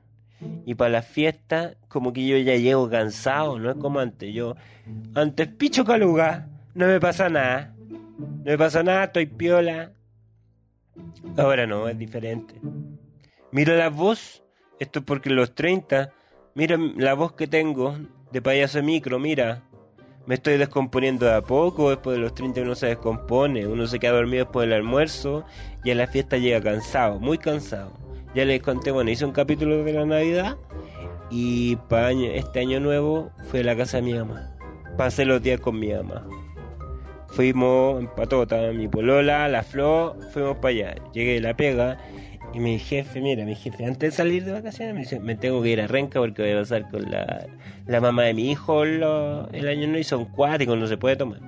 Y 0.66 0.76
para 0.76 0.90
la 0.90 1.02
fiesta, 1.02 1.76
como 1.88 2.12
que 2.12 2.28
yo 2.28 2.38
ya 2.38 2.58
llego 2.58 2.90
cansado, 2.90 3.58
no 3.58 3.72
es 3.72 3.78
como 3.78 4.02
antes. 4.02 4.34
Yo, 4.34 4.58
antes 5.16 5.48
picho 5.48 5.86
caluga, 5.86 6.50
no 6.76 6.88
me 6.88 7.00
pasa 7.00 7.30
nada. 7.30 7.74
No 8.18 8.44
me 8.44 8.58
pasa 8.58 8.84
nada, 8.84 9.06
estoy 9.06 9.28
piola. 9.28 9.94
Ahora 11.38 11.66
no, 11.66 11.88
es 11.88 11.98
diferente. 11.98 12.56
Mira 13.52 13.76
la 13.76 13.90
voz, 13.90 14.44
esto 14.78 15.00
es 15.00 15.06
porque 15.06 15.30
los 15.30 15.56
30, 15.56 16.12
mira 16.54 16.78
la 16.98 17.14
voz 17.14 17.32
que 17.32 17.48
tengo 17.48 17.98
de 18.34 18.42
payaso 18.42 18.84
micro, 18.84 19.20
mira. 19.20 19.64
Me 20.26 20.36
estoy 20.36 20.58
descomponiendo 20.58 21.28
de 21.28 21.36
a 21.36 21.42
poco, 21.42 21.92
después 21.92 22.18
de 22.18 22.24
los 22.24 22.36
30 22.36 22.62
uno 22.62 22.76
se 22.76 22.88
descompone, 22.88 23.68
uno 23.68 23.88
se 23.88 24.00
queda 24.00 24.12
dormido 24.12 24.44
después 24.44 24.68
del 24.68 24.80
almuerzo 24.80 25.46
y 25.86 25.92
a 25.92 25.96
la 25.96 26.08
fiesta 26.08 26.38
llega 26.38 26.62
cansado, 26.62 27.22
muy 27.22 27.38
cansado. 27.38 28.01
Ya 28.34 28.46
les 28.46 28.62
conté, 28.62 28.92
bueno, 28.92 29.12
hice 29.12 29.26
un 29.26 29.34
capítulo 29.34 29.84
de 29.84 29.92
la 29.92 30.06
Navidad 30.06 30.58
y 31.30 31.78
este 32.34 32.60
año 32.60 32.80
nuevo 32.80 33.30
fui 33.50 33.60
a 33.60 33.64
la 33.64 33.76
casa 33.76 33.98
de 33.98 34.04
mi 34.04 34.14
mamá. 34.14 34.56
Pasé 34.98 35.26
los 35.26 35.42
días 35.44 35.60
con 35.60 35.78
mi 35.78 35.92
mamá. 35.92 36.26
Fuimos 37.28 38.00
en 38.00 38.08
patota, 38.08 38.72
mi 38.74 38.88
polola, 38.88 39.50
la 39.50 39.64
flor, 39.64 40.18
fuimos 40.32 40.58
para 40.58 40.70
allá. 40.70 40.96
Llegué 41.14 41.40
a 41.40 41.42
la 41.42 41.58
pega 41.58 41.98
y 42.54 42.60
mi 42.60 42.80
jefe, 42.80 43.20
mira, 43.20 43.44
mi 43.44 43.56
jefe, 43.56 43.86
antes 43.86 44.12
de 44.12 44.16
salir 44.16 44.46
de 44.46 44.54
vacaciones, 44.54 44.94
me 44.94 45.02
dice, 45.02 45.20
me 45.20 45.36
tengo 45.36 45.62
que 45.62 45.70
ir 45.70 45.82
a 45.82 45.88
Renca 45.88 46.20
porque 46.20 46.42
voy 46.42 46.52
a 46.52 46.60
pasar 46.60 46.90
con 46.90 47.12
la, 47.12 47.48
la 47.86 48.02
mamá 48.02 48.24
de 48.24 48.34
mi 48.34 48.50
hijo 48.52 48.84
el 48.84 49.04
año 49.68 49.88
no 49.88 49.98
y 49.98 50.04
son 50.06 50.26
cuatro 50.26 50.78
no 50.78 50.88
se 50.88 50.96
puede 50.96 51.18
tomar. 51.18 51.40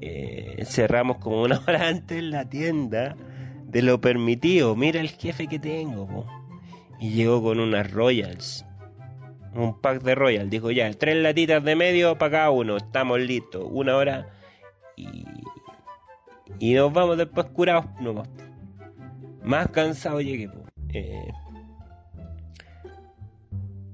Eh, 0.00 0.62
cerramos 0.64 1.18
como 1.18 1.42
una 1.42 1.60
hora 1.66 1.88
antes 1.88 2.22
la 2.22 2.48
tienda 2.48 3.16
de 3.70 3.82
lo 3.82 4.00
permitido. 4.00 4.74
Mira 4.76 5.00
el 5.00 5.10
jefe 5.10 5.46
que 5.46 5.58
tengo. 5.58 6.26
Y 6.98 7.10
llegó 7.10 7.42
con 7.42 7.60
unas 7.60 7.90
Royals. 7.90 8.64
Un 9.54 9.80
pack 9.80 10.02
de 10.02 10.14
Royals. 10.14 10.50
Dijo 10.50 10.70
ya, 10.70 10.90
tres 10.92 11.16
latitas 11.16 11.62
de 11.64 11.76
medio 11.76 12.18
para 12.18 12.30
cada 12.32 12.50
uno. 12.50 12.76
Estamos 12.76 13.20
listos. 13.20 13.66
Una 13.70 13.96
hora 13.96 14.28
y, 14.96 16.74
nos 16.74 16.92
vamos 16.92 17.16
después 17.16 17.46
curados 17.46 17.86
Más 19.42 19.68
cansado 19.68 20.20
llegué, 20.20 20.50
eh, 20.92 21.32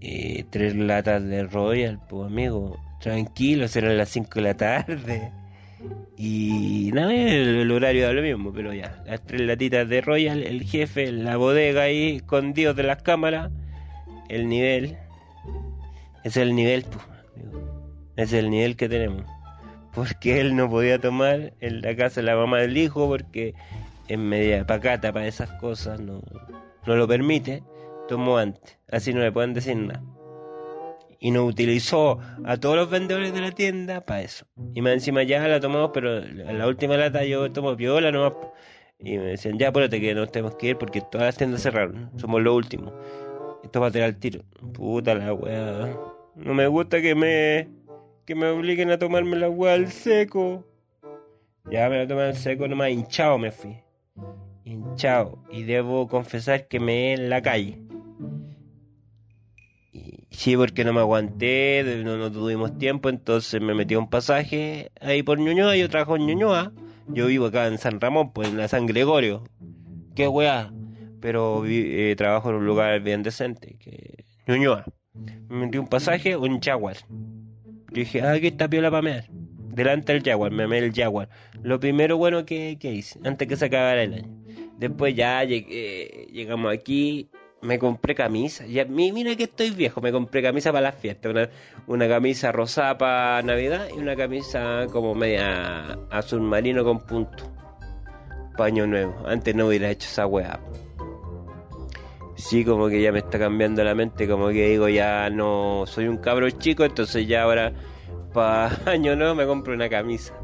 eh, 0.00 0.44
tres 0.50 0.74
latas 0.74 1.22
de 1.24 1.44
Royal, 1.44 2.00
pues 2.08 2.26
amigo. 2.26 2.76
Tranquilo, 3.00 3.66
eran 3.72 3.98
las 3.98 4.08
5 4.08 4.30
de 4.34 4.40
la 4.40 4.54
tarde. 4.54 5.32
Y 6.16 6.90
nada, 6.94 7.14
el, 7.14 7.70
horario 7.70 8.06
da 8.06 8.12
lo 8.12 8.22
mismo, 8.22 8.52
pero 8.52 8.72
ya. 8.72 9.02
Las 9.06 9.24
tres 9.24 9.42
latitas 9.42 9.88
de 9.88 10.00
Royal, 10.00 10.42
el 10.42 10.62
jefe, 10.62 11.12
la 11.12 11.36
bodega 11.36 11.82
ahí, 11.82 12.16
escondidos 12.16 12.76
de 12.76 12.82
las 12.82 13.02
cámaras. 13.02 13.50
El 14.28 14.48
nivel. 14.48 14.96
Es 16.24 16.36
el 16.36 16.56
nivel, 16.56 16.84
es 18.16 18.32
el 18.32 18.50
nivel 18.50 18.76
que 18.76 18.88
tenemos 18.88 19.24
porque 19.96 20.42
él 20.42 20.54
no 20.54 20.68
podía 20.68 21.00
tomar 21.00 21.54
en 21.60 21.80
la 21.80 21.96
casa 21.96 22.20
de 22.20 22.26
la 22.26 22.36
mamá 22.36 22.58
del 22.58 22.76
hijo 22.76 23.08
porque 23.08 23.54
es 24.08 24.18
media 24.18 24.66
pacata 24.66 25.10
para 25.10 25.26
esas 25.26 25.50
cosas, 25.52 25.98
no, 26.00 26.20
no 26.86 26.96
lo 26.96 27.08
permite, 27.08 27.64
tomó 28.06 28.36
antes, 28.36 28.78
así 28.92 29.14
no 29.14 29.20
le 29.20 29.32
pueden 29.32 29.54
decir 29.54 29.74
nada. 29.74 30.02
Y 31.18 31.30
nos 31.30 31.48
utilizó 31.48 32.18
a 32.44 32.56
todos 32.58 32.76
los 32.76 32.90
vendedores 32.90 33.32
de 33.32 33.40
la 33.40 33.52
tienda 33.52 34.02
para 34.02 34.22
eso. 34.22 34.46
Y 34.74 34.82
más 34.82 34.92
encima 34.92 35.22
ya 35.22 35.46
la 35.48 35.60
tomamos, 35.60 35.90
pero 35.92 36.20
la 36.20 36.66
última 36.66 36.96
lata 36.96 37.24
yo 37.24 37.50
tomo 37.52 37.74
viola 37.74 38.12
nomás. 38.12 38.34
Y 38.98 39.18
me 39.18 39.24
decían, 39.24 39.58
ya 39.58 39.68
apúrate 39.68 40.00
que 40.00 40.14
nos 40.14 40.30
tenemos 40.30 40.56
que 40.56 40.68
ir 40.68 40.78
porque 40.78 41.00
todas 41.00 41.26
las 41.26 41.36
tiendas 41.36 41.62
cerraron. 41.62 42.10
Somos 42.18 42.42
los 42.42 42.54
últimos. 42.54 42.92
Esto 43.62 43.80
va 43.80 43.88
a 43.88 43.90
tirar 43.90 44.08
el 44.08 44.18
tiro. 44.18 44.42
Puta 44.72 45.14
la 45.14 45.32
weá. 45.32 45.96
No 46.34 46.54
me 46.54 46.66
gusta 46.66 47.00
que 47.00 47.14
me 47.14 47.68
que 48.26 48.34
me 48.34 48.48
obliguen 48.48 48.90
a 48.90 48.98
tomarme 48.98 49.36
la 49.36 49.46
agua 49.46 49.74
al 49.74 49.88
seco. 49.88 50.64
Ya 51.70 51.88
me 51.88 51.98
la 51.98 52.06
tomé 52.06 52.22
al 52.22 52.36
seco, 52.36 52.66
nomás 52.68 52.90
hinchado 52.90 53.38
me 53.38 53.52
fui. 53.52 53.76
Hinchado. 54.64 55.38
Y 55.50 55.62
debo 55.62 56.08
confesar 56.08 56.66
que 56.68 56.80
me 56.80 57.12
en 57.12 57.30
la 57.30 57.40
calle. 57.40 57.78
Sí, 60.36 60.54
porque 60.54 60.84
no 60.84 60.92
me 60.92 61.00
aguanté, 61.00 62.02
no, 62.04 62.30
tuvimos 62.30 62.76
tiempo, 62.76 63.08
entonces 63.08 63.58
me 63.62 63.72
metí 63.72 63.94
a 63.94 63.98
un 63.98 64.10
pasaje 64.10 64.92
ahí 65.00 65.22
por 65.22 65.38
Ñuñoa, 65.38 65.78
yo 65.78 65.88
trabajo 65.88 66.16
en 66.16 66.26
Ñuñoa. 66.26 66.72
Yo 67.08 67.26
vivo 67.28 67.46
acá 67.46 67.66
en 67.68 67.78
San 67.78 68.00
Ramón, 68.00 68.32
pues 68.34 68.50
en 68.50 68.58
la 68.58 68.68
San 68.68 68.84
Gregorio. 68.84 69.44
Qué 70.14 70.28
weá. 70.28 70.70
Pero 71.20 71.64
eh, 71.64 72.14
trabajo 72.18 72.50
en 72.50 72.56
un 72.56 72.66
lugar 72.66 73.00
bien 73.00 73.22
decente, 73.22 73.78
que 73.80 74.26
Ñuñoa. 74.46 74.84
Me 75.48 75.66
metí 75.66 75.78
un 75.78 75.88
pasaje, 75.88 76.36
un 76.36 76.60
Jaguar. 76.60 76.98
Yo 77.08 78.00
dije, 78.00 78.20
ah, 78.20 78.32
aquí 78.32 78.48
está 78.48 78.68
piola 78.68 78.90
para 78.90 79.02
mear. 79.02 79.24
Delante 79.30 80.12
del 80.12 80.22
Jaguar, 80.22 80.52
me 80.52 80.64
amé 80.64 80.78
el 80.78 80.92
Jaguar. 80.92 81.30
Lo 81.62 81.80
primero 81.80 82.18
bueno 82.18 82.44
que, 82.44 82.76
que 82.78 82.92
hice, 82.92 83.18
antes 83.24 83.48
que 83.48 83.56
se 83.56 83.64
acabara 83.64 84.02
el 84.02 84.12
año. 84.12 84.36
Después 84.76 85.14
ya 85.16 85.44
llegamos 85.44 86.74
aquí, 86.74 87.30
me 87.66 87.78
compré 87.78 88.14
camisa. 88.14 88.64
Ya, 88.66 88.84
mira 88.84 89.34
que 89.36 89.44
estoy 89.44 89.70
viejo, 89.70 90.00
me 90.00 90.12
compré 90.12 90.42
camisa 90.42 90.72
para 90.72 90.90
las 90.90 90.94
fiestas. 90.94 91.32
Una, 91.32 91.48
una 91.86 92.08
camisa 92.08 92.52
rosada 92.52 92.96
para 92.96 93.42
Navidad 93.42 93.88
y 93.94 93.98
una 93.98 94.16
camisa 94.16 94.86
como 94.92 95.14
media 95.14 95.98
azul 96.10 96.40
marino 96.40 96.84
con 96.84 97.00
punto. 97.00 97.44
Paño 98.56 98.86
nuevo. 98.86 99.14
Antes 99.26 99.54
no 99.54 99.66
hubiera 99.66 99.90
hecho 99.90 100.08
esa 100.08 100.26
weá. 100.26 100.60
Sí, 102.36 102.64
como 102.64 102.88
que 102.88 103.02
ya 103.02 103.12
me 103.12 103.18
está 103.20 103.38
cambiando 103.38 103.82
la 103.82 103.94
mente, 103.94 104.28
como 104.28 104.48
que 104.48 104.68
digo, 104.68 104.88
ya 104.88 105.30
no 105.30 105.84
soy 105.86 106.06
un 106.06 106.18
cabro 106.18 106.50
chico, 106.50 106.84
entonces 106.84 107.26
ya 107.26 107.42
ahora 107.42 107.72
para 108.34 108.70
año 108.86 109.16
nuevo 109.16 109.34
me 109.34 109.46
compro 109.46 109.74
una 109.74 109.88
camisa. 109.88 110.34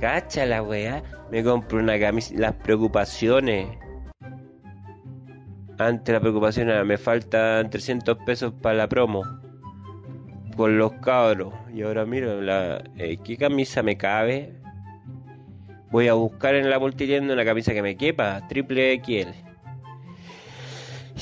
Cacha 0.00 0.46
la 0.46 0.62
weá, 0.62 1.02
me 1.30 1.44
compro 1.44 1.78
una 1.78 1.98
camisa. 1.98 2.34
Las 2.36 2.54
preocupaciones 2.54 3.68
antes 5.78 6.12
la 6.12 6.20
preocupación 6.20 6.86
me 6.86 6.98
faltan 6.98 7.70
300 7.70 8.18
pesos 8.26 8.52
para 8.60 8.76
la 8.76 8.88
promo. 8.88 9.22
Con 10.56 10.76
los 10.76 10.92
cabros. 10.94 11.54
Y 11.72 11.82
ahora 11.82 12.04
miro, 12.04 12.40
la, 12.40 12.82
eh, 12.96 13.18
¿qué 13.24 13.36
camisa 13.36 13.82
me 13.82 13.96
cabe? 13.96 14.54
Voy 15.90 16.08
a 16.08 16.14
buscar 16.14 16.56
en 16.56 16.68
la 16.68 16.78
multitienda 16.80 17.32
una 17.32 17.44
camisa 17.44 17.72
que 17.72 17.80
me 17.80 17.96
quepa, 17.96 18.46
triple 18.48 19.00
XL. 19.02 19.30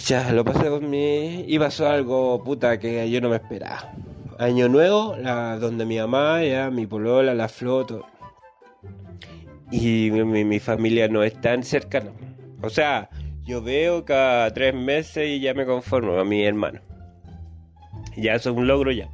Ya, 0.06 0.32
lo 0.32 0.44
pasé 0.44 0.68
con 0.68 0.88
mi... 0.88 1.44
Y 1.46 1.58
pasó 1.58 1.88
algo, 1.88 2.42
puta, 2.42 2.78
que 2.78 3.10
yo 3.10 3.20
no 3.20 3.28
me 3.28 3.36
esperaba. 3.36 3.92
Año 4.38 4.68
nuevo, 4.68 5.16
la, 5.16 5.58
donde 5.58 5.84
mi 5.84 5.98
mamá, 5.98 6.42
ya, 6.42 6.70
mi 6.70 6.86
polola, 6.86 7.34
la 7.34 7.48
floto. 7.48 8.06
Y 9.70 10.10
mi, 10.10 10.44
mi 10.44 10.58
familia 10.60 11.08
no 11.08 11.22
es 11.22 11.40
tan 11.40 11.62
cercana. 11.62 12.10
O 12.62 12.70
sea, 12.70 13.08
yo 13.46 13.62
veo 13.62 14.04
cada 14.04 14.52
tres 14.52 14.74
meses 14.74 15.28
y 15.28 15.40
ya 15.40 15.54
me 15.54 15.64
conformo 15.64 16.18
a 16.18 16.24
mi 16.24 16.44
hermano. 16.44 16.80
Ya 18.16 18.34
eso 18.34 18.50
es 18.50 18.56
un 18.56 18.66
logro 18.66 18.90
ya. 18.90 19.08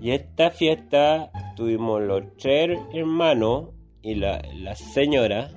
Y 0.00 0.12
esta 0.12 0.50
fiesta 0.50 1.30
tuvimos 1.56 2.02
los 2.02 2.36
tres 2.36 2.78
hermanos 2.94 3.70
y 4.00 4.14
la, 4.14 4.42
señora. 4.76 5.50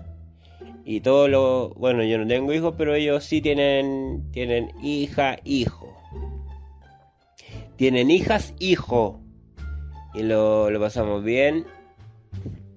Y 0.83 1.01
todos 1.01 1.29
los... 1.29 1.75
Bueno, 1.75 2.03
yo 2.03 2.17
no 2.17 2.27
tengo 2.27 2.53
hijos, 2.53 2.75
pero 2.77 2.95
ellos 2.95 3.23
sí 3.23 3.41
tienen, 3.41 4.31
tienen 4.31 4.71
hija, 4.81 5.37
hijo. 5.43 5.95
Tienen 7.75 8.09
hijas, 8.09 8.53
hijo. 8.59 9.21
Y 10.13 10.23
lo, 10.23 10.69
lo 10.69 10.79
pasamos 10.79 11.23
bien. 11.23 11.65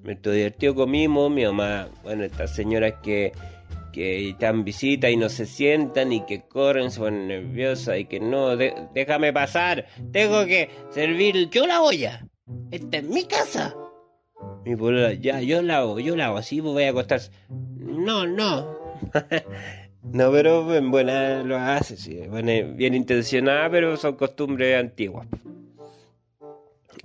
Me 0.02 0.12
estoy 0.12 0.38
divertido, 0.38 0.74
comimos. 0.74 1.30
Mi 1.30 1.44
mamá, 1.44 1.88
bueno, 2.02 2.24
estas 2.24 2.54
señoras 2.54 2.94
que 3.02 3.32
que 3.98 4.28
están 4.28 4.62
visita 4.62 5.10
y 5.10 5.16
no 5.16 5.28
se 5.28 5.44
sientan 5.44 6.12
y 6.12 6.24
que 6.24 6.42
corren, 6.42 6.92
se 6.92 7.00
ponen 7.00 7.26
nerviosas 7.26 7.98
y 7.98 8.04
que 8.04 8.20
no, 8.20 8.56
déjame 8.56 9.32
pasar, 9.32 9.86
tengo 10.12 10.46
que 10.46 10.70
servir 10.90 11.50
yo 11.50 11.66
la 11.66 11.82
olla. 11.82 12.24
Esta 12.70 12.98
es 12.98 13.04
mi 13.04 13.24
casa. 13.24 13.74
Mi 14.64 14.76
polola, 14.76 15.14
ya, 15.14 15.40
yo 15.40 15.62
la 15.62 15.78
hago, 15.78 15.98
yo 15.98 16.14
la 16.14 16.26
hago, 16.26 16.36
así 16.36 16.60
voy 16.60 16.84
a 16.84 16.90
acostarse. 16.90 17.32
No, 17.48 18.24
no. 18.24 18.78
no, 20.12 20.30
pero 20.30 20.72
en 20.76 20.92
buena 20.92 21.42
lo 21.42 21.56
hace, 21.56 21.96
sí. 21.96 22.20
Bueno, 22.30 22.52
bien 22.76 22.94
intencionada, 22.94 23.68
pero 23.68 23.96
son 23.96 24.14
costumbres 24.14 24.78
antiguas. 24.78 25.26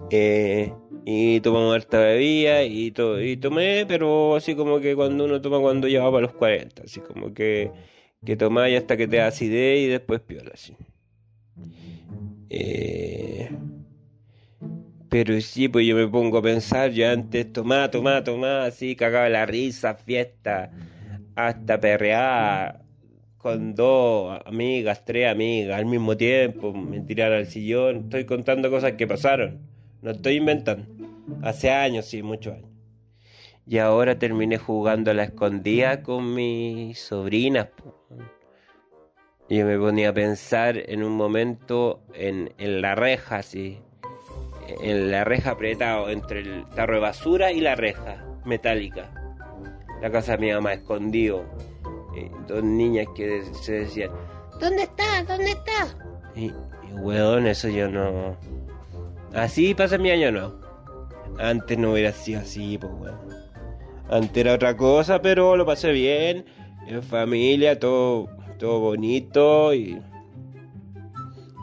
Eh, 0.10 0.74
y 1.06 1.42
tomamos 1.42 1.76
harta 1.76 2.00
bebida 2.00 2.64
y, 2.64 2.92
to 2.92 3.22
y 3.22 3.38
tomé, 3.38 3.86
pero 3.88 4.36
así 4.36 4.56
como 4.56 4.80
que 4.80 4.96
cuando 4.96 5.26
uno 5.26 5.42
toma 5.42 5.60
cuando 5.60 5.88
ya 5.88 6.04
va 6.04 6.12
para 6.12 6.22
los 6.24 6.34
40, 6.34 6.84
así 6.84 7.02
como 7.02 7.34
que, 7.34 7.72
que 8.26 8.38
tomáis 8.38 8.78
hasta 8.78 8.98
que 8.98 9.08
te 9.08 9.18
da 9.18 9.28
acidez 9.28 9.80
y 9.80 9.88
después 9.88 10.22
piola, 10.22 10.52
así. 10.54 10.76
Eh, 12.50 13.50
pero 15.10 15.40
sí, 15.42 15.68
pues 15.68 15.86
yo 15.86 15.96
me 15.96 16.08
pongo 16.08 16.40
a 16.40 16.42
pensar, 16.42 16.92
yo 16.92 17.10
antes 17.10 17.52
tomaba, 17.52 17.92
tomaba, 17.92 18.24
tomaba, 18.24 18.66
así, 18.66 18.96
cagaba 18.96 19.30
la 19.30 19.46
risa, 19.46 19.96
fiesta, 19.96 20.72
hasta 21.36 21.80
perrear 21.80 22.84
con 23.38 23.76
dos 23.76 24.40
amigas, 24.46 25.04
tres 25.06 25.30
amigas 25.30 25.78
al 25.78 25.86
mismo 25.86 26.16
tiempo, 26.16 26.74
me 26.74 27.02
tirar 27.02 27.34
al 27.34 27.46
sillón, 27.48 28.06
estoy 28.06 28.26
contando 28.26 28.70
cosas 28.72 28.94
que 28.94 29.06
pasaron. 29.06 29.73
No 30.04 30.12
estoy 30.12 30.36
inventando. 30.36 30.86
Hace 31.44 31.72
años, 31.72 32.06
sí, 32.06 32.22
muchos 32.22 32.56
años. 32.56 32.70
Y 33.66 33.78
ahora 33.78 34.20
terminé 34.20 34.58
jugando 34.58 35.12
a 35.12 35.14
la 35.14 35.24
escondida 35.24 36.04
con 36.04 36.36
mis 36.36 37.00
sobrinas. 37.00 37.70
Y 39.48 39.60
yo 39.60 39.66
me 39.66 39.80
ponía 39.80 40.10
a 40.10 40.14
pensar 40.14 40.76
en 40.78 41.04
un 41.04 41.14
momento 41.14 42.04
en, 42.14 42.52
la 42.58 42.96
reja, 42.96 43.38
así. 43.38 43.80
En 44.82 45.10
la 45.10 45.24
reja 45.24 45.52
apretado 45.52 46.10
entre 46.10 46.42
el 46.42 46.66
tarro 46.76 46.96
de 46.96 47.00
basura 47.00 47.54
y 47.54 47.62
la 47.62 47.76
reja 47.76 48.26
metálica. 48.44 49.10
La 50.02 50.12
casa 50.12 50.34
de 50.34 50.40
mi 50.40 50.52
mamá 50.52 50.74
escondido. 50.74 51.46
dos 52.46 52.62
niñas 52.62 53.08
que 53.16 53.42
se 53.62 53.72
decían, 53.72 54.12
¿dónde 54.60 54.84
está? 54.84 55.24
¿Dónde 55.24 55.52
está? 55.52 55.98
Y, 56.36 56.48
y 56.48 56.94
weón, 56.96 57.48
eso 57.48 57.70
yo 57.70 57.88
no 57.88 58.38
Así 59.34 59.74
pasa 59.74 59.98
mi 59.98 60.12
año 60.12 60.32
no. 60.32 60.56
Antes 61.40 61.78
no 61.78 61.94
hubiera 61.94 62.12
sido 62.12 62.42
así, 62.42 62.78
pues 62.78 62.94
bueno. 62.94 63.20
Antes 64.10 64.38
era 64.38 64.54
otra 64.54 64.78
cosa, 64.78 65.22
pero 65.22 65.56
lo 65.56 65.66
pasé 65.66 65.92
bien. 65.92 66.46
En 66.88 67.02
familia, 67.02 67.80
todo, 67.80 68.30
todo 68.60 68.80
bonito 68.80 69.74
y. 69.74 70.00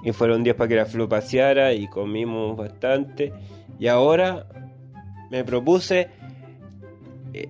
Y 0.03 0.13
fueron 0.13 0.43
días 0.43 0.57
para 0.57 0.69
que 0.69 0.77
la 0.77 0.87
flu 0.87 1.09
paseara 1.09 1.75
y 1.75 1.87
comimos 1.87 2.57
bastante. 2.57 3.33
Y 3.79 3.87
ahora 3.87 4.47
me 5.31 5.45
propuse. 5.45 6.09
Eh, 7.35 7.49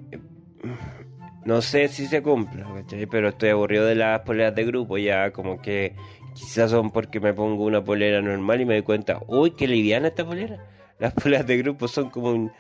no 1.45 1.63
sé 1.63 1.89
si 1.89 2.07
se 2.07 2.23
cumple, 2.23 2.65
pero 3.11 3.31
estoy 3.31 3.49
aburrido 3.49 3.87
de 3.87 3.95
las 3.95 4.21
poleras 4.21 4.55
de 4.55 4.65
grupo 4.65 4.99
ya, 4.99 5.33
como 5.33 5.61
que 5.63 5.97
Quizás 6.35 6.71
son 6.71 6.91
porque 6.91 7.21
me 7.21 7.35
pongo 7.35 7.65
una 7.65 7.83
polera 7.83 8.23
normal 8.23 8.61
y 8.61 8.65
me 8.65 8.75
doy 8.75 8.83
cuenta, 8.83 9.21
uy, 9.27 9.53
qué 9.53 9.67
liviana 9.67 10.09
esta 10.09 10.25
polera. 10.25 10.65
Las 10.99 11.15
poleras 11.15 11.47
de 11.47 11.57
grupo 11.59 11.89
son 11.89 12.11
como 12.11 12.31
un 12.31 12.53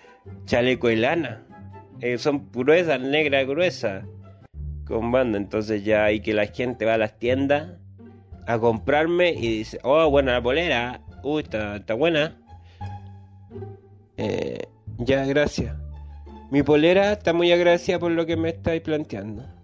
chaleco 0.46 0.88
de 0.88 0.96
lana. 0.96 1.46
Eh, 2.00 2.18
son 2.18 2.50
gruesas, 2.50 3.00
negras, 3.00 3.46
gruesas. 3.46 4.04
Con 4.86 5.12
banda. 5.12 5.38
Entonces 5.38 5.84
ya 5.84 6.04
hay 6.04 6.20
que 6.20 6.34
la 6.34 6.46
gente 6.46 6.84
va 6.84 6.94
a 6.94 6.98
las 6.98 7.18
tiendas 7.18 7.78
a 8.46 8.58
comprarme 8.58 9.30
y 9.30 9.58
dice, 9.58 9.78
oh, 9.82 10.08
buena 10.10 10.32
la 10.32 10.42
polera. 10.42 11.00
Uy, 11.22 11.42
está, 11.42 11.76
está 11.76 11.94
buena. 11.94 12.38
Eh, 14.16 14.58
ya, 14.98 15.24
gracias. 15.24 15.76
Mi 16.50 16.62
polera 16.62 17.12
está 17.12 17.32
muy 17.32 17.52
agradecida 17.52 17.98
por 17.98 18.10
lo 18.10 18.26
que 18.26 18.36
me 18.36 18.48
estáis 18.48 18.80
planteando. 18.80 19.59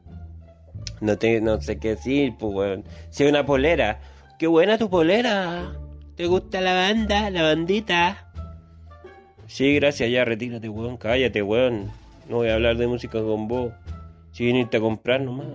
No, 1.01 1.19
te, 1.19 1.41
no 1.41 1.61
sé 1.61 1.79
qué 1.79 1.91
decir, 1.91 2.35
pues, 2.39 2.55
weón. 2.55 2.85
Si 3.11 3.25
una 3.25 3.45
polera. 3.45 4.01
¡Qué 4.39 4.47
buena 4.47 4.79
tu 4.79 4.91
polera! 4.91 5.73
¿Te 6.15 6.27
gusta 6.27 6.61
la 6.61 6.75
banda, 6.75 7.31
la 7.31 7.43
bandita? 7.43 8.31
Sí, 9.47 9.75
gracias, 9.75 10.11
ya 10.11 10.25
retírate, 10.25 10.69
weón. 10.69 10.97
Cállate, 10.97 11.43
weón. 11.43 11.91
No 12.29 12.37
voy 12.37 12.49
a 12.49 12.55
hablar 12.55 12.77
de 12.77 12.87
música 12.87 13.21
con 13.23 13.49
vos. 13.49 13.73
Si 14.33 14.45
viniste 14.45 14.79
a 14.79 14.81
comprar 14.81 15.21
nomás. 15.21 15.47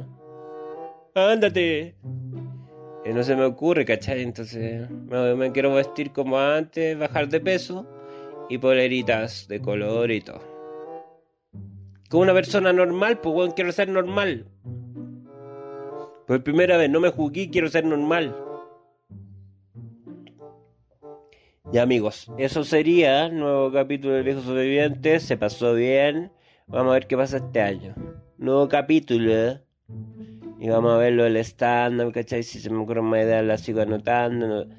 ¡Ándate! 1.14 1.96
Eh, 3.04 3.14
no 3.14 3.24
se 3.24 3.36
me 3.36 3.44
ocurre, 3.44 3.84
¿cachai? 3.84 4.22
Entonces 4.22 4.90
me, 4.90 5.36
me, 5.36 5.52
quiero 5.52 5.74
vestir 5.74 6.12
como 6.12 6.40
antes, 6.40 6.98
bajar 6.98 7.28
de 7.28 7.40
peso 7.40 7.86
y 8.50 8.58
poleritas 8.60 9.48
de 9.48 9.60
color 9.60 10.12
y 10.12 10.22
todo. 10.22 10.42
Como 12.10 12.24
una 12.24 12.34
persona 12.34 12.72
normal, 12.72 13.20
pues 13.20 13.36
weón, 13.36 13.52
quiero 13.52 13.72
ser 13.72 13.90
normal. 13.90 14.46
Por 16.32 16.44
primera 16.44 16.78
vez, 16.78 16.90
no 16.90 17.02
me 17.02 17.10
jugué, 17.10 17.50
quiero 17.50 17.68
ser 17.68 17.84
normal. 17.84 18.34
Ya 21.74 21.82
amigos, 21.82 22.32
eso 22.38 22.64
sería 22.64 23.28
nuevo 23.28 23.70
capítulo 23.74 24.14
del 24.14 24.24
viejo 24.24 24.40
sobreviviente. 24.40 25.20
Se 25.20 25.36
pasó 25.36 25.74
bien. 25.74 26.32
Vamos 26.68 26.92
a 26.92 26.94
ver 26.94 27.08
qué 27.08 27.18
pasa 27.18 27.36
este 27.36 27.60
año. 27.60 27.96
Nuevo 28.38 28.70
capítulo. 28.70 29.60
Y 30.58 30.70
vamos 30.70 30.94
a 30.94 30.98
ver 31.00 31.12
lo 31.12 31.26
del 31.26 31.36
stand-up, 31.36 32.14
¿cachai? 32.14 32.44
Si 32.44 32.62
se 32.62 32.70
me 32.70 32.78
ocurre 32.78 33.02
más 33.02 33.26
idea, 33.26 33.42
la 33.42 33.58
sigo 33.58 33.82
anotando. 33.82 34.70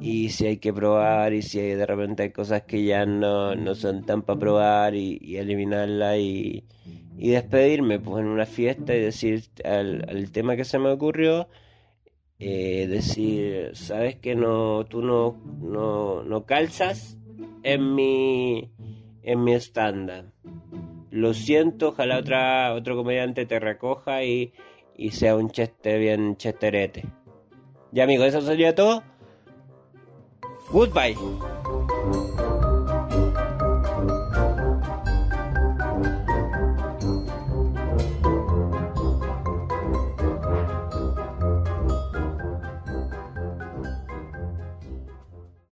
y 0.00 0.30
si 0.30 0.46
hay 0.46 0.56
que 0.56 0.72
probar 0.72 1.34
y 1.34 1.42
si 1.42 1.60
de 1.60 1.84
repente 1.84 2.22
hay 2.22 2.30
cosas 2.30 2.62
que 2.62 2.82
ya 2.82 3.04
no, 3.04 3.54
no 3.54 3.74
son 3.74 4.06
tan 4.06 4.22
para 4.22 4.38
probar 4.38 4.94
y, 4.94 5.18
y 5.20 5.36
eliminarla 5.36 6.16
y, 6.16 6.64
y, 7.16 7.30
despedirme 7.30 7.98
pues 7.98 8.22
en 8.22 8.30
una 8.30 8.46
fiesta 8.46 8.94
y 8.94 9.00
decir 9.00 9.44
al, 9.64 10.30
tema 10.32 10.56
que 10.56 10.64
se 10.64 10.78
me 10.78 10.90
ocurrió 10.90 11.48
eh, 12.38 12.86
decir 12.88 13.70
sabes 13.74 14.16
que 14.16 14.34
no 14.34 14.84
tú 14.86 15.02
no, 15.02 15.36
no, 15.60 16.22
no 16.22 16.44
calzas 16.44 17.16
en 17.62 17.94
mi 17.94 18.70
en 19.22 19.44
mi 19.44 19.54
estándar 19.54 20.26
lo 21.10 21.32
siento 21.34 21.88
ojalá 21.88 22.18
otra 22.18 22.74
otro 22.74 22.96
comediante 22.96 23.46
te 23.46 23.60
recoja 23.60 24.24
y, 24.24 24.52
y 24.96 25.12
sea 25.12 25.36
un 25.36 25.50
cheste 25.50 25.98
bien 25.98 26.36
chesterete 26.36 27.04
ya 27.94 28.02
amigos 28.02 28.26
eso 28.26 28.40
sería 28.40 28.74
todo. 28.74 29.04
Goodbye. 30.72 31.14